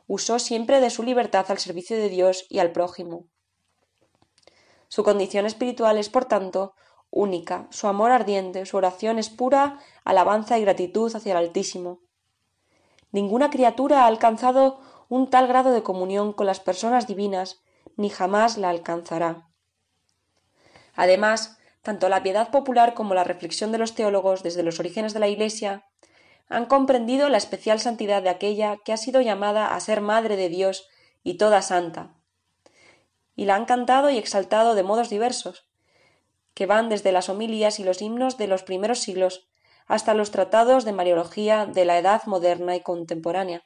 [0.08, 3.28] Usó siempre de su libertad al servicio de Dios y al prójimo.
[4.88, 6.74] Su condición espiritual es, por tanto,
[7.10, 12.00] única, su amor ardiente, su oración es pura alabanza y gratitud hacia el Altísimo.
[13.10, 17.62] Ninguna criatura ha alcanzado un tal grado de comunión con las personas divinas,
[17.96, 19.48] ni jamás la alcanzará.
[20.94, 25.20] Además, tanto la piedad popular como la reflexión de los teólogos desde los orígenes de
[25.20, 25.86] la Iglesia
[26.48, 30.48] han comprendido la especial santidad de aquella que ha sido llamada a ser Madre de
[30.48, 30.88] Dios
[31.22, 32.14] y toda santa,
[33.36, 35.67] y la han cantado y exaltado de modos diversos,
[36.58, 39.46] que van desde las homilías y los himnos de los primeros siglos
[39.86, 43.62] hasta los tratados de Mariología de la edad moderna y contemporánea.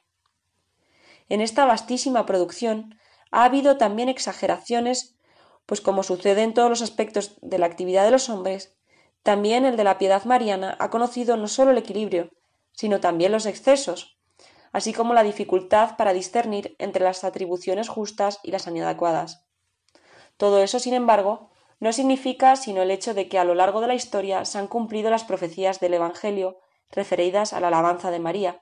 [1.27, 2.99] En esta vastísima producción
[3.31, 5.17] ha habido también exageraciones,
[5.65, 8.77] pues como sucede en todos los aspectos de la actividad de los hombres,
[9.23, 12.29] también el de la piedad mariana ha conocido no sólo el equilibrio,
[12.73, 14.19] sino también los excesos,
[14.71, 19.47] así como la dificultad para discernir entre las atribuciones justas y las inadecuadas.
[20.37, 21.49] Todo eso, sin embargo,
[21.83, 24.67] no significa sino el hecho de que a lo largo de la historia se han
[24.67, 28.61] cumplido las profecías del Evangelio referidas a la alabanza de María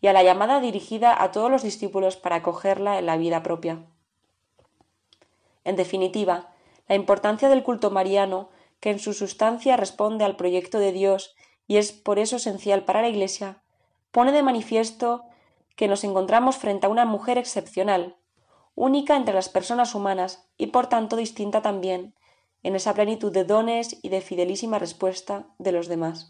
[0.00, 3.84] y a la llamada dirigida a todos los discípulos para acogerla en la vida propia.
[5.64, 6.52] En definitiva,
[6.86, 8.48] la importancia del culto mariano,
[8.78, 11.34] que en su sustancia responde al proyecto de Dios
[11.66, 13.60] y es por eso esencial para la Iglesia,
[14.12, 15.24] pone de manifiesto
[15.74, 18.14] que nos encontramos frente a una mujer excepcional,
[18.74, 22.14] única entre las personas humanas y por tanto distinta también
[22.62, 26.26] en esa plenitud de dones y de fidelísima respuesta de los demás.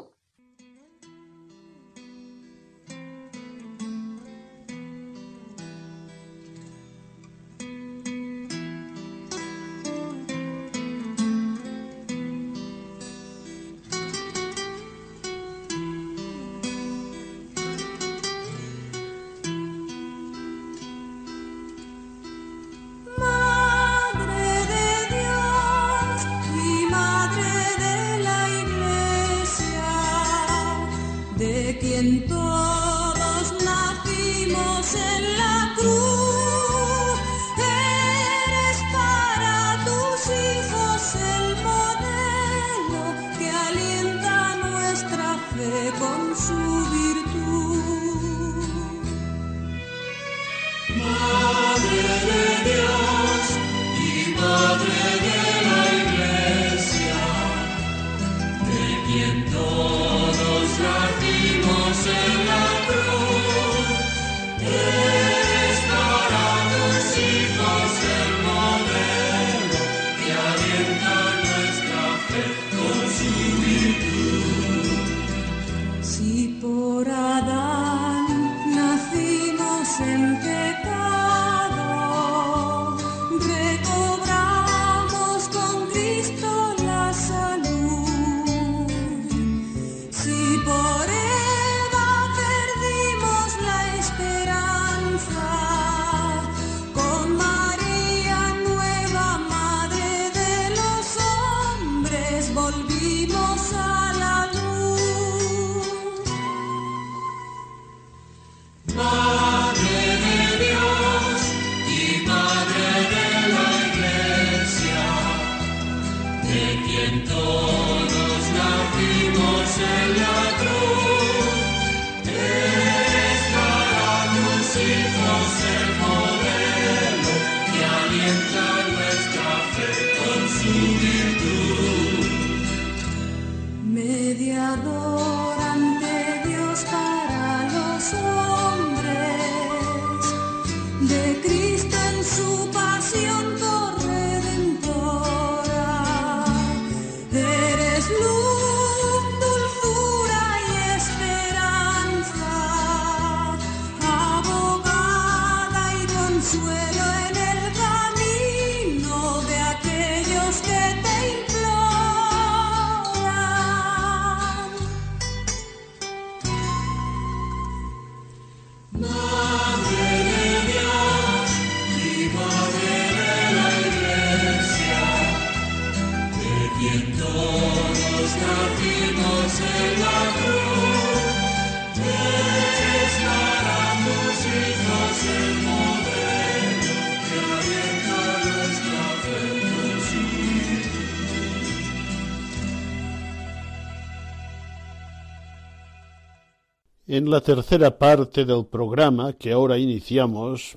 [197.07, 200.77] En la tercera parte del programa que ahora iniciamos,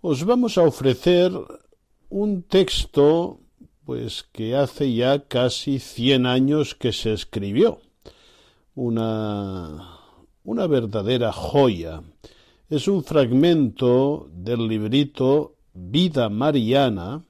[0.00, 1.32] os vamos a ofrecer
[2.08, 3.38] un texto
[3.84, 7.80] pues que hace ya casi 100 años que se escribió.
[8.74, 10.02] Una
[10.44, 12.02] una verdadera joya.
[12.68, 17.24] Es un fragmento del librito Vida Mariana,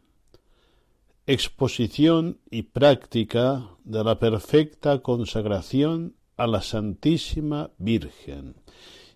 [1.26, 8.54] exposición y práctica de la perfecta consagración a la Santísima Virgen,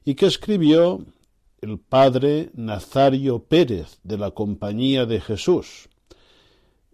[0.05, 1.05] y que escribió
[1.61, 5.89] el padre Nazario Pérez de la Compañía de Jesús.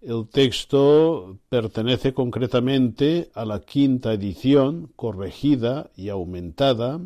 [0.00, 7.00] El texto pertenece concretamente a la quinta edición, corregida y aumentada,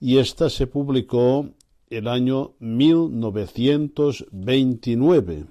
[0.00, 1.48] y ésta se publicó
[1.90, 5.46] el año 1929,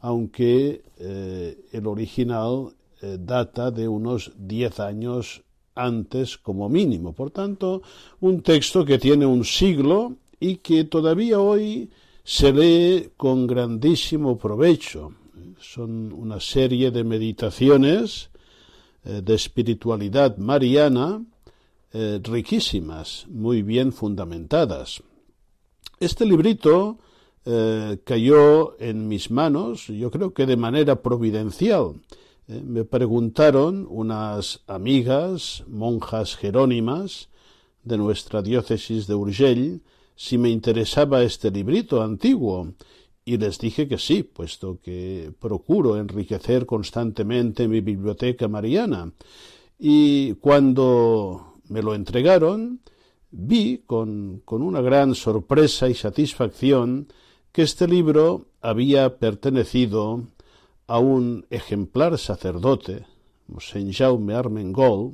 [0.00, 5.42] aunque eh, el original eh, data de unos diez años
[5.78, 7.12] antes como mínimo.
[7.12, 7.82] Por tanto,
[8.20, 11.88] un texto que tiene un siglo y que todavía hoy
[12.24, 15.12] se lee con grandísimo provecho.
[15.60, 18.30] Son una serie de meditaciones
[19.04, 21.22] eh, de espiritualidad mariana
[21.92, 25.02] eh, riquísimas, muy bien fundamentadas.
[25.98, 26.98] Este librito
[27.44, 31.94] eh, cayó en mis manos, yo creo que de manera providencial.
[32.48, 37.28] Eh, me preguntaron unas amigas, monjas jerónimas
[37.84, 39.82] de nuestra diócesis de Urgell,
[40.16, 42.72] si me interesaba este librito antiguo,
[43.24, 49.12] y les dije que sí, puesto que procuro enriquecer constantemente mi biblioteca mariana.
[49.78, 52.80] Y cuando me lo entregaron,
[53.30, 57.08] vi con, con una gran sorpresa y satisfacción
[57.52, 60.24] que este libro había pertenecido
[60.88, 63.04] a un ejemplar sacerdote,
[63.46, 65.12] Mosén Jaume Armengol,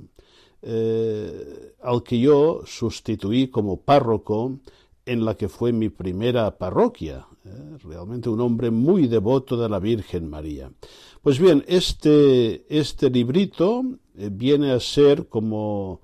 [0.62, 4.60] eh, al que yo sustituí como párroco
[5.04, 9.80] en la que fue mi primera parroquia, eh, realmente un hombre muy devoto de la
[9.80, 10.70] Virgen María.
[11.20, 13.82] Pues bien, este, este librito
[14.16, 16.00] eh, viene a ser como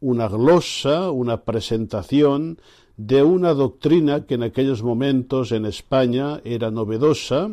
[0.00, 2.60] una glosa, una presentación
[2.96, 7.50] de una doctrina que en aquellos momentos en España era novedosa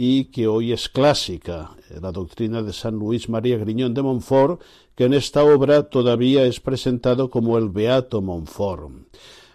[0.00, 4.62] y que hoy es clásica, la doctrina de San Luis María Griñón de Montfort,
[4.94, 8.92] que en esta obra todavía es presentado como el Beato Montfort.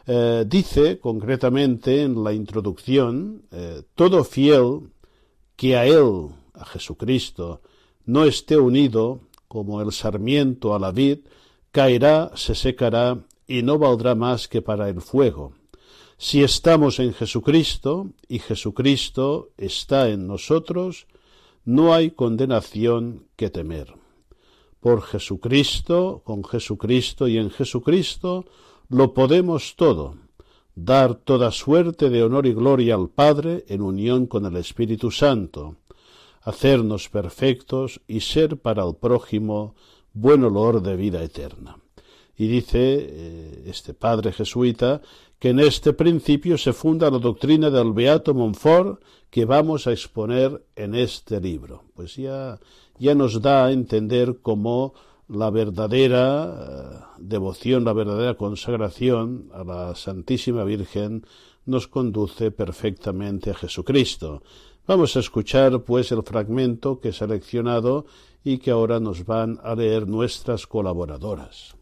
[0.06, 4.92] Eh, dice concretamente en la introducción, eh, todo fiel
[5.56, 7.62] que a él, a Jesucristo,
[8.06, 11.20] no esté unido, como el sarmiento a la vid,
[11.72, 13.18] caerá, se secará
[13.48, 15.54] y no valdrá más que para el fuego.
[16.18, 21.08] Si estamos en Jesucristo y Jesucristo está en nosotros,
[21.66, 23.94] no hay condenación que temer.
[24.80, 28.46] Por Jesucristo, con Jesucristo y en Jesucristo,
[28.90, 30.18] lo podemos todo,
[30.76, 35.78] dar toda suerte de honor y gloria al Padre en unión con el Espíritu Santo,
[36.42, 39.76] hacernos perfectos y ser para el prójimo
[40.14, 41.78] buen olor de vida eterna.
[42.36, 45.02] Y dice eh, este padre jesuita
[45.44, 50.66] que en este principio se funda la doctrina del Beato Montfort que vamos a exponer
[50.74, 51.84] en este libro.
[51.96, 52.62] Pues ya,
[52.98, 54.94] ya nos da a entender cómo
[55.28, 61.26] la verdadera eh, devoción, la verdadera consagración a la Santísima Virgen
[61.66, 64.44] nos conduce perfectamente a Jesucristo.
[64.88, 68.06] Vamos a escuchar pues el fragmento que he seleccionado
[68.46, 71.76] y que ahora nos van a leer nuestras colaboradoras.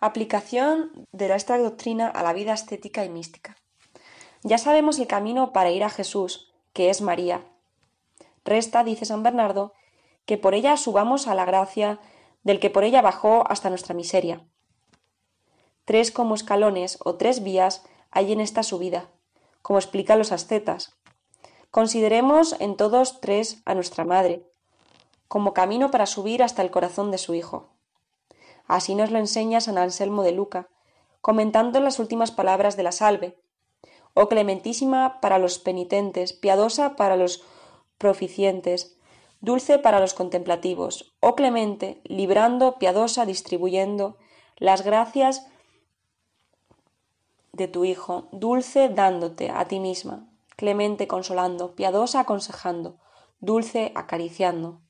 [0.00, 3.56] Aplicación de esta doctrina a la vida estética y mística.
[4.44, 7.44] Ya sabemos el camino para ir a Jesús, que es María.
[8.44, 9.72] Resta, dice San Bernardo,
[10.24, 11.98] que por ella subamos a la gracia
[12.44, 14.46] del que por ella bajó hasta nuestra miseria.
[15.84, 19.10] Tres como escalones o tres vías hay en esta subida,
[19.62, 20.96] como explican los ascetas.
[21.72, 24.44] Consideremos en todos tres a nuestra Madre,
[25.26, 27.77] como camino para subir hasta el corazón de su Hijo.
[28.68, 30.68] Así nos lo enseña San Anselmo de Luca,
[31.20, 33.38] comentando las últimas palabras de la salve.
[34.14, 37.42] Oh clementísima para los penitentes, piadosa para los
[37.96, 38.98] proficientes,
[39.40, 41.16] dulce para los contemplativos.
[41.20, 44.18] Oh clemente, librando, piadosa, distribuyendo
[44.56, 45.46] las gracias
[47.52, 52.98] de tu Hijo, dulce dándote a ti misma, clemente consolando, piadosa aconsejando,
[53.40, 54.82] dulce acariciando.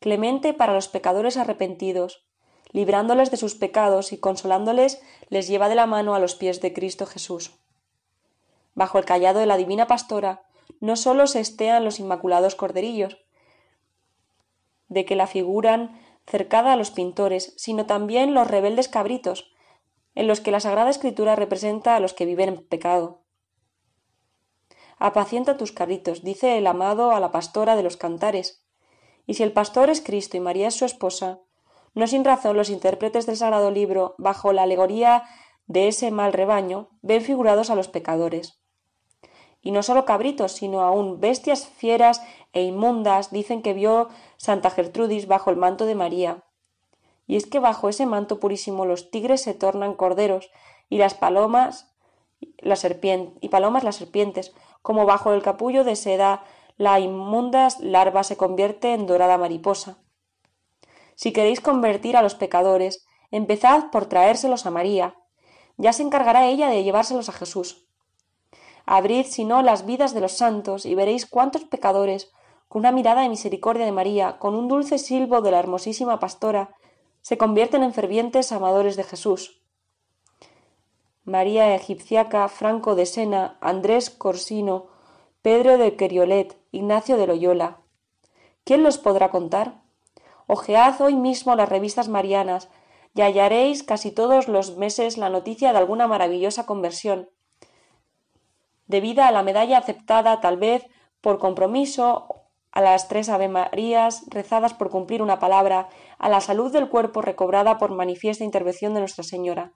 [0.00, 2.26] Clemente para los pecadores arrepentidos,
[2.74, 6.72] librándoles de sus pecados y consolándoles, les lleva de la mano a los pies de
[6.72, 7.52] Cristo Jesús.
[8.74, 10.42] Bajo el callado de la divina pastora,
[10.80, 13.18] no sólo se estean los inmaculados corderillos,
[14.88, 19.54] de que la figuran cercada a los pintores, sino también los rebeldes cabritos,
[20.16, 23.20] en los que la Sagrada Escritura representa a los que viven en pecado.
[24.98, 28.64] Apacienta tus carritos, dice el amado a la pastora de los cantares.
[29.26, 31.38] Y si el pastor es Cristo y María es su esposa,
[31.94, 35.24] no sin razón los intérpretes del Sagrado Libro, bajo la alegoría
[35.66, 38.60] de ese mal rebaño, ven figurados a los pecadores.
[39.62, 42.22] Y no solo cabritos, sino aún bestias fieras
[42.52, 46.44] e inmundas dicen que vio Santa Gertrudis bajo el manto de María,
[47.26, 50.50] y es que bajo ese manto purísimo los tigres se tornan corderos
[50.88, 51.90] y las palomas
[52.58, 52.86] las
[53.40, 56.44] y palomas las serpientes, como bajo el capullo de seda
[56.76, 60.03] la inmunda larva se convierte en dorada mariposa.
[61.14, 65.16] Si queréis convertir a los pecadores, empezad por traérselos a María.
[65.76, 67.88] Ya se encargará ella de llevárselos a Jesús.
[68.86, 72.32] Abrid, si no, las vidas de los santos y veréis cuántos pecadores,
[72.68, 76.76] con una mirada de misericordia de María, con un dulce silbo de la hermosísima pastora,
[77.22, 79.62] se convierten en fervientes amadores de Jesús.
[81.24, 84.88] María Egipciaca, Franco de Sena, Andrés Corsino,
[85.40, 87.80] Pedro de Queriolet, Ignacio de Loyola.
[88.64, 89.83] ¿Quién los podrá contar?
[90.46, 92.68] Ojead hoy mismo las revistas marianas
[93.14, 97.30] y hallaréis casi todos los meses la noticia de alguna maravillosa conversión,
[98.86, 100.86] debida a la medalla aceptada tal vez
[101.20, 105.88] por compromiso a las tres Ave Marías rezadas por cumplir una palabra,
[106.18, 109.72] a la salud del cuerpo recobrada por manifiesta intervención de Nuestra Señora.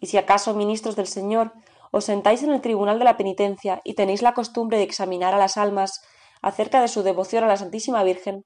[0.00, 1.52] Y si acaso, ministros del Señor,
[1.90, 5.38] os sentáis en el tribunal de la penitencia y tenéis la costumbre de examinar a
[5.38, 6.02] las almas
[6.40, 8.44] acerca de su devoción a la Santísima Virgen,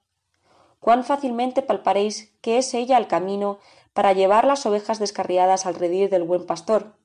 [0.79, 3.59] cuán fácilmente palparéis que es ella el camino
[3.93, 6.95] para llevar las ovejas descarriadas al redil del buen pastor,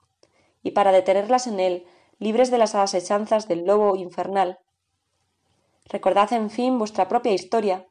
[0.62, 1.86] y para detenerlas en él,
[2.18, 4.60] libres de las asechanzas del lobo infernal,
[5.86, 7.86] Recordad, en fin, vuestra propia historia,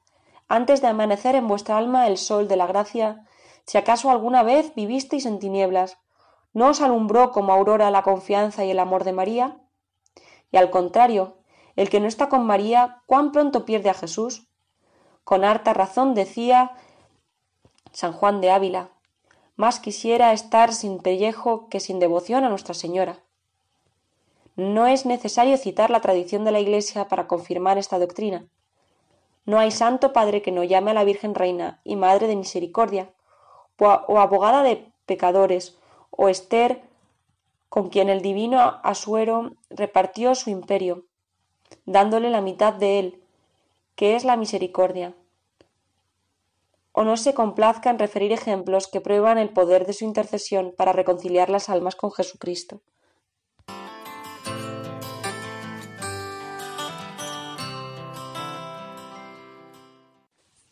[0.47, 3.25] antes de amanecer en vuestra alma el sol de la gracia,
[3.65, 5.97] si acaso alguna vez vivisteis en tinieblas,
[6.53, 9.61] ¿no os alumbró como aurora la confianza y el amor de María?
[10.51, 11.37] Y al contrario,
[11.75, 14.47] El que no está con María, cuán pronto pierde a Jesús.
[15.23, 16.71] Con harta razón decía
[17.91, 18.89] San Juan de Ávila,
[19.55, 23.19] más quisiera estar sin pellejo que sin devoción a Nuestra Señora.
[24.55, 28.45] No es necesario citar la tradición de la Iglesia para confirmar esta doctrina.
[29.45, 33.09] No hay santo padre que no llame a la Virgen Reina y Madre de Misericordia,
[33.77, 35.77] o abogada de pecadores,
[36.11, 36.83] o Esther,
[37.69, 41.05] con quien el divino Asuero repartió su imperio,
[41.85, 43.22] dándole la mitad de él,
[43.95, 45.15] que es la misericordia.
[46.91, 50.93] O no se complazca en referir ejemplos que prueban el poder de su intercesión para
[50.93, 52.81] reconciliar las almas con Jesucristo.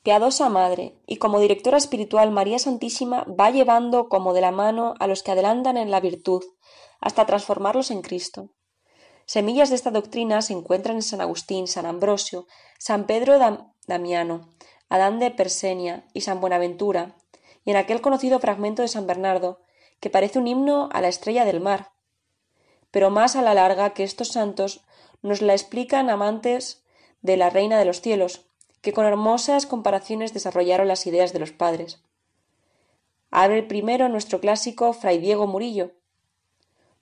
[0.04, 5.06] Piadosa Madre, y como directora espiritual María Santísima va llevando como de la mano a
[5.06, 6.44] los que adelantan en la virtud,
[7.00, 8.50] hasta transformarlos en Cristo.
[9.34, 13.40] Semillas de esta doctrina se encuentran en San Agustín, San Ambrosio, San Pedro
[13.88, 14.50] Damiano,
[14.90, 17.16] Adán de Persenia y San Buenaventura,
[17.64, 19.62] y en aquel conocido fragmento de San Bernardo,
[20.02, 21.94] que parece un himno a la estrella del mar.
[22.92, 24.82] Pero más a la larga que estos santos
[25.22, 26.84] nos la explican amantes
[27.22, 28.50] de la Reina de los cielos,
[28.82, 32.04] que con hermosas comparaciones desarrollaron las ideas de los padres.
[33.30, 35.94] Abre el primero nuestro clásico Fray Diego Murillo.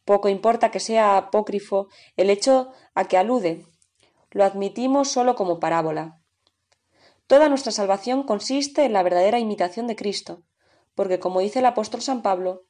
[0.10, 1.88] Poco importa que sea apócrifo
[2.18, 3.68] el hecho a que alude,
[4.32, 6.20] lo admitimos sólo como parábola.
[7.28, 10.42] Toda nuestra salvación consiste en la verdadera imitación de Cristo,
[10.96, 12.64] porque como dice el apóstol San Pablo,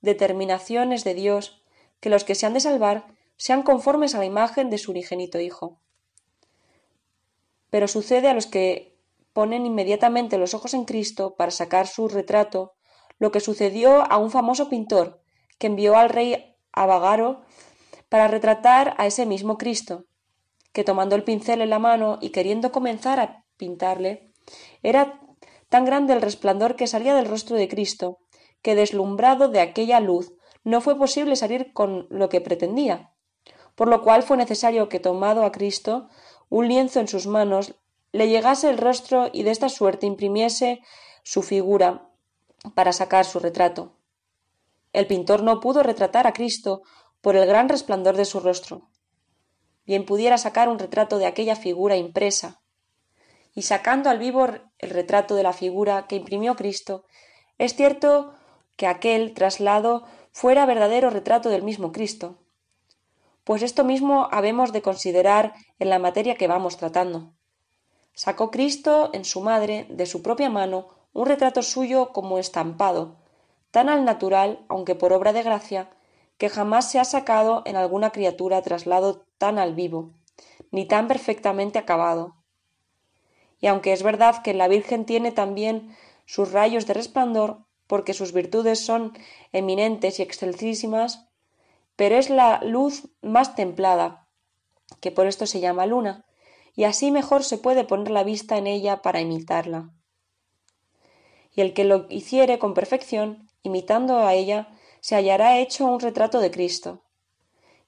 [0.00, 1.62] determinación es de Dios
[2.00, 5.38] que los que se han de salvar sean conformes a la imagen de su unigénito
[5.38, 5.78] Hijo.
[7.70, 8.98] Pero sucede a los que
[9.32, 12.72] ponen inmediatamente los ojos en Cristo para sacar su retrato
[13.20, 15.22] lo que sucedió a un famoso pintor
[15.56, 17.42] que envió al rey Abagaro
[18.08, 20.04] para retratar a ese mismo Cristo,
[20.72, 24.32] que tomando el pincel en la mano y queriendo comenzar a pintarle,
[24.82, 25.20] era
[25.68, 28.18] tan grande el resplandor que salía del rostro de Cristo,
[28.62, 30.32] que deslumbrado de aquella luz
[30.64, 33.12] no fue posible salir con lo que pretendía,
[33.74, 36.08] por lo cual fue necesario que tomado a Cristo
[36.48, 37.74] un lienzo en sus manos,
[38.12, 40.82] le llegase el rostro y de esta suerte imprimiese
[41.22, 42.10] su figura
[42.74, 43.92] para sacar su retrato.
[44.92, 46.82] El pintor no pudo retratar a Cristo
[47.20, 48.88] por el gran resplandor de su rostro.
[49.86, 52.60] Bien pudiera sacar un retrato de aquella figura impresa.
[53.54, 54.46] Y sacando al vivo
[54.78, 57.04] el retrato de la figura que imprimió Cristo,
[57.58, 58.34] es cierto
[58.76, 62.38] que aquel traslado fuera verdadero retrato del mismo Cristo,
[63.44, 67.32] pues esto mismo habemos de considerar en la materia que vamos tratando.
[68.14, 73.19] Sacó Cristo en su madre, de su propia mano, un retrato suyo como estampado,
[73.70, 75.90] tan al natural, aunque por obra de gracia,
[76.38, 80.10] que jamás se ha sacado en alguna criatura traslado tan al vivo,
[80.70, 82.36] ni tan perfectamente acabado.
[83.60, 85.94] Y aunque es verdad que la Virgen tiene también
[86.24, 89.12] sus rayos de resplandor, porque sus virtudes son
[89.52, 91.28] eminentes y excelsísimas,
[91.96, 94.28] pero es la luz más templada,
[95.00, 96.24] que por esto se llama luna,
[96.74, 99.90] y así mejor se puede poner la vista en ella para imitarla.
[101.52, 104.68] Y el que lo hiciere con perfección, imitando a ella,
[105.00, 107.02] se hallará hecho un retrato de Cristo.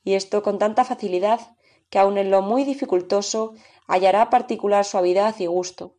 [0.04, 1.56] Y esto con tanta facilidad
[1.90, 3.54] que aun en lo muy dificultoso
[3.86, 5.94] hallará particular suavidad y gusto.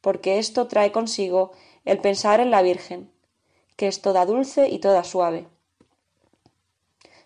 [0.00, 1.52] Porque esto trae consigo
[1.84, 3.12] el pensar en la Virgen,
[3.76, 5.48] que es toda dulce y toda suave.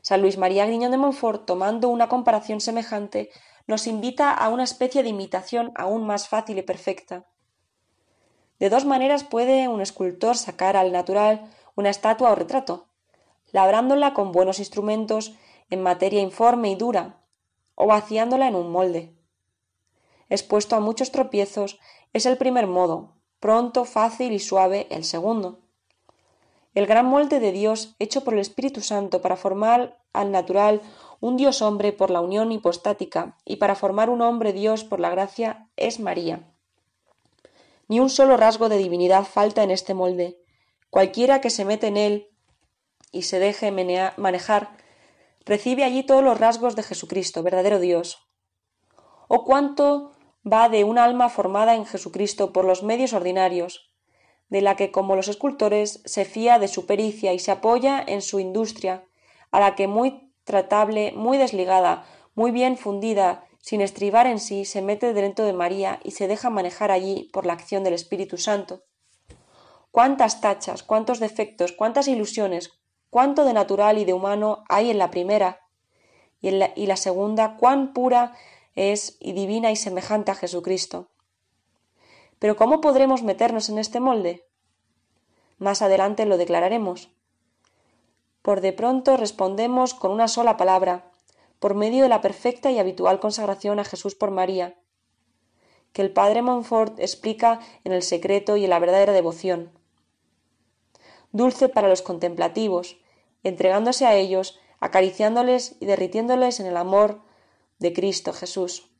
[0.03, 3.31] San Luis María Griñón de Montfort, tomando una comparación semejante,
[3.67, 7.27] nos invita a una especie de imitación aún más fácil y perfecta.
[8.61, 12.87] De dos maneras puede un escultor sacar al natural una estatua o retrato,
[13.51, 15.35] labrándola con buenos instrumentos
[15.71, 17.25] en materia informe y dura,
[17.75, 19.13] o vaciándola en un molde.
[20.29, 21.81] Expuesto a muchos tropiezos
[22.13, 25.59] es el primer modo, pronto, fácil y suave el segundo
[26.75, 30.81] el gran molde de Dios hecho por el Espíritu Santo para formar al natural
[31.19, 35.11] un Dios hombre por la unión hipostática y para formar un hombre Dios por la
[35.11, 36.50] gracia es María.
[37.91, 40.39] Ni un solo rasgo de divinidad falta en este molde.
[40.91, 42.29] Cualquiera que se mete en él
[43.11, 43.73] y se deje
[44.17, 44.77] manejar,
[45.45, 48.31] recibe allí todos los rasgos de Jesucristo, verdadero Dios.
[49.27, 50.13] ¿O cuánto
[50.47, 53.91] va de un alma formada en Jesucristo por los medios ordinarios,
[54.51, 58.23] de la que como los escultores se fía de su pericia y se apoya en
[58.23, 59.05] su industria,
[59.51, 64.83] a la que muy tratable, muy desligada, muy bien fundida, sin estribar en sí, se
[64.83, 68.83] mete dentro de María y se deja manejar allí por la acción del Espíritu Santo.
[69.91, 72.73] Cuántas tachas, cuántos defectos, cuántas ilusiones,
[73.11, 75.61] cuánto de natural y de humano hay en la primera,
[76.41, 78.35] y, en la, la segunda, cuán pura
[78.75, 81.11] es y divina y semejante a Jesucristo.
[82.39, 84.47] Pero ¿cómo podremos meternos en este molde?
[85.59, 87.11] Más adelante lo declararemos.
[88.41, 91.10] Por de pronto respondemos con una sola palabra,
[91.61, 94.77] por medio de la perfecta y habitual consagración a Jesús por María,
[95.93, 99.71] que el padre Montfort explica en el secreto y en la verdadera devoción.
[101.33, 102.97] Dulce para los contemplativos,
[103.45, 107.21] entregándose a ellos, acariciándoles y derritiéndoles en el amor
[107.79, 108.91] de Cristo Jesús.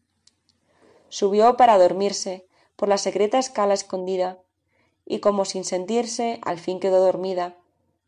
[1.09, 2.47] Subió para dormirse
[2.77, 4.43] por la secreta escala escondida,
[5.07, 7.57] y como sin sentirse, al fin quedó dormida,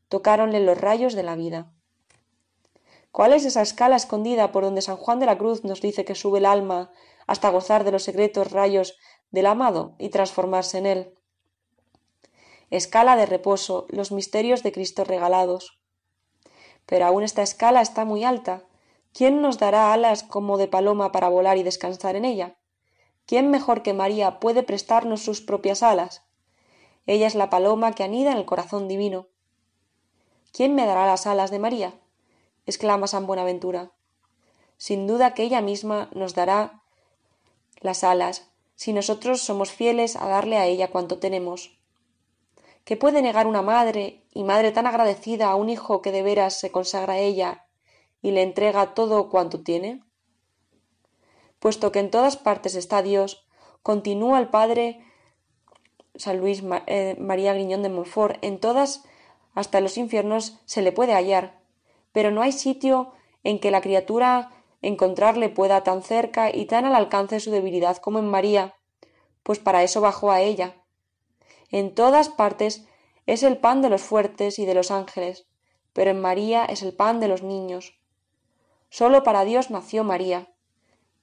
[0.09, 1.72] tocáronle los rayos de la vida.
[3.13, 6.15] ¿Cuál es esa escala escondida por donde San Juan de la Cruz nos dice que
[6.15, 6.91] sube el alma
[7.27, 8.97] hasta gozar de los secretos rayos
[9.31, 11.15] del amado y transformarse en él?
[12.71, 15.79] Escala de reposo, los misterios de Cristo regalados.
[16.87, 18.65] Pero aún esta escala está muy alta.
[19.13, 22.57] ¿Quién nos dará alas como de paloma para volar y descansar en ella?
[23.27, 26.25] ¿Quién mejor que María puede prestarnos sus propias alas?
[27.07, 29.29] Ella es la paloma que anida en el corazón divino.
[30.51, 32.02] ¿Quién me dará las alas de María?
[32.67, 33.93] Exclama San Buenaventura.
[34.77, 36.83] Sin duda que ella misma nos dará
[37.81, 41.79] las alas, si nosotros somos fieles a darle a ella cuanto tenemos.
[42.85, 46.59] ¿Qué puede negar una madre, y madre tan agradecida a un hijo que de veras
[46.59, 47.67] se consagra a ella
[48.23, 50.03] y le entrega todo cuanto tiene?
[51.61, 53.47] Puesto que en todas partes está Dios,
[53.83, 55.05] continúa el Padre
[56.17, 59.05] San Luis eh, María Griñón de Montfort, en todas
[59.55, 61.62] hasta los infiernos se le puede hallar,
[62.13, 64.51] pero no hay sitio en que la criatura
[64.83, 68.75] encontrarle pueda tan cerca y tan al alcance su debilidad como en María,
[69.43, 70.77] pues para eso bajó a ella.
[71.71, 72.87] En todas partes
[73.27, 75.47] es el pan de los fuertes y de los ángeles,
[75.93, 77.99] pero en María es el pan de los niños.
[78.91, 80.53] Sólo para Dios nació María,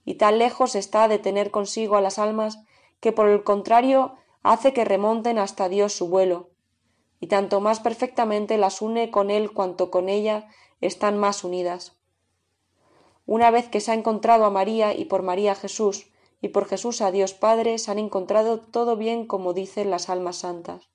[0.06, 2.58] y tan lejos está de tener consigo a las almas
[3.00, 6.50] que por el contrario hace que remonten hasta Dios su vuelo,
[7.20, 10.48] y tanto más perfectamente las une con él cuanto con ella
[10.82, 11.94] están más unidas.
[13.26, 16.08] Una vez que se ha encontrado a María y por María a Jesús,
[16.42, 20.38] y por Jesús a Dios Padre, se han encontrado todo bien como dicen las almas
[20.38, 20.90] santas.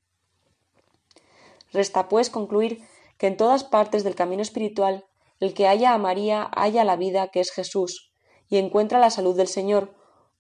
[1.73, 2.83] Resta pues concluir
[3.19, 5.05] que en todas partes del camino espiritual
[5.41, 8.13] el que haya a María haya la vida que es Jesús,
[8.49, 9.95] y encuentra la salud del Señor,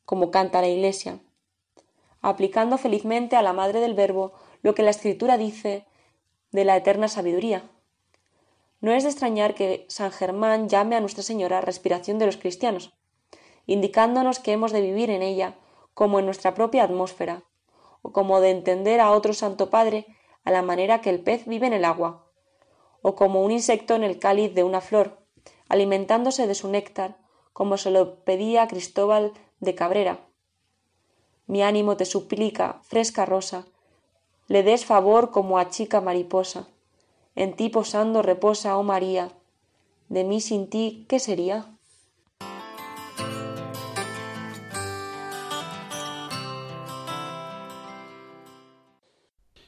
[0.04, 1.20] como canta la Iglesia,
[2.20, 4.32] aplicando felizmente a la Madre del Verbo
[4.62, 5.86] lo que la Escritura dice
[6.52, 7.70] de la eterna sabiduría.
[8.84, 12.92] No es de extrañar que San Germán llame a Nuestra Señora respiración de los cristianos,
[13.64, 15.54] indicándonos que hemos de vivir en ella
[15.94, 17.44] como en nuestra propia atmósfera,
[18.02, 20.04] o como de entender a otro Santo Padre
[20.44, 22.26] a la manera que el pez vive en el agua,
[23.00, 25.16] o como un insecto en el cáliz de una flor,
[25.70, 27.16] alimentándose de su néctar,
[27.54, 30.18] como se lo pedía Cristóbal de Cabrera,
[31.46, 33.64] mi ánimo te suplica, fresca rosa,
[34.46, 36.68] le des favor como a chica mariposa.
[37.36, 39.32] En ti posando reposa, oh María.
[40.08, 41.66] De mí sin ti, ¿qué sería?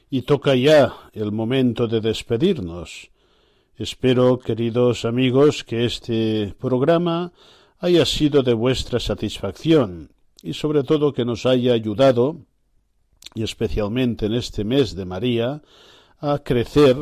[0.09, 3.11] Y toca ya el momento de despedirnos.
[3.75, 7.33] Espero, queridos amigos, que este programa
[7.79, 12.37] haya sido de vuestra satisfacción y sobre todo que nos haya ayudado,
[13.35, 15.61] y especialmente en este mes de María,
[16.19, 16.95] a crecer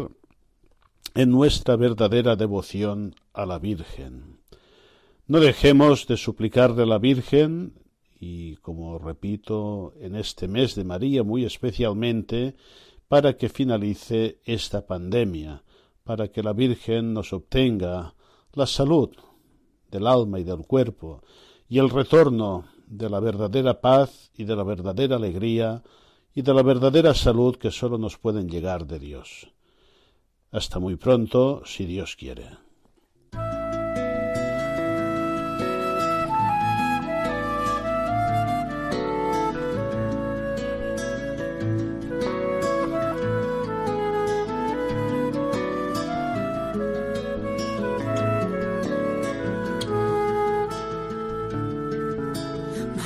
[1.15, 4.41] en nuestra verdadera devoción a la Virgen.
[5.27, 7.73] No dejemos de suplicarle a la Virgen,
[8.19, 12.57] y como repito, en este mes de María muy especialmente,
[13.07, 15.63] para que finalice esta pandemia,
[16.03, 18.13] para que la Virgen nos obtenga
[18.51, 19.11] la salud
[19.89, 21.23] del alma y del cuerpo,
[21.69, 25.81] y el retorno de la verdadera paz y de la verdadera alegría
[26.33, 29.54] y de la verdadera salud que sólo nos pueden llegar de Dios.
[30.51, 32.49] Hasta muy pronto, si Dios quiere.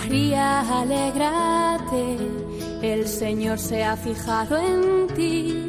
[0.09, 2.17] María, alégrate,
[2.81, 5.68] el Señor se ha fijado en ti,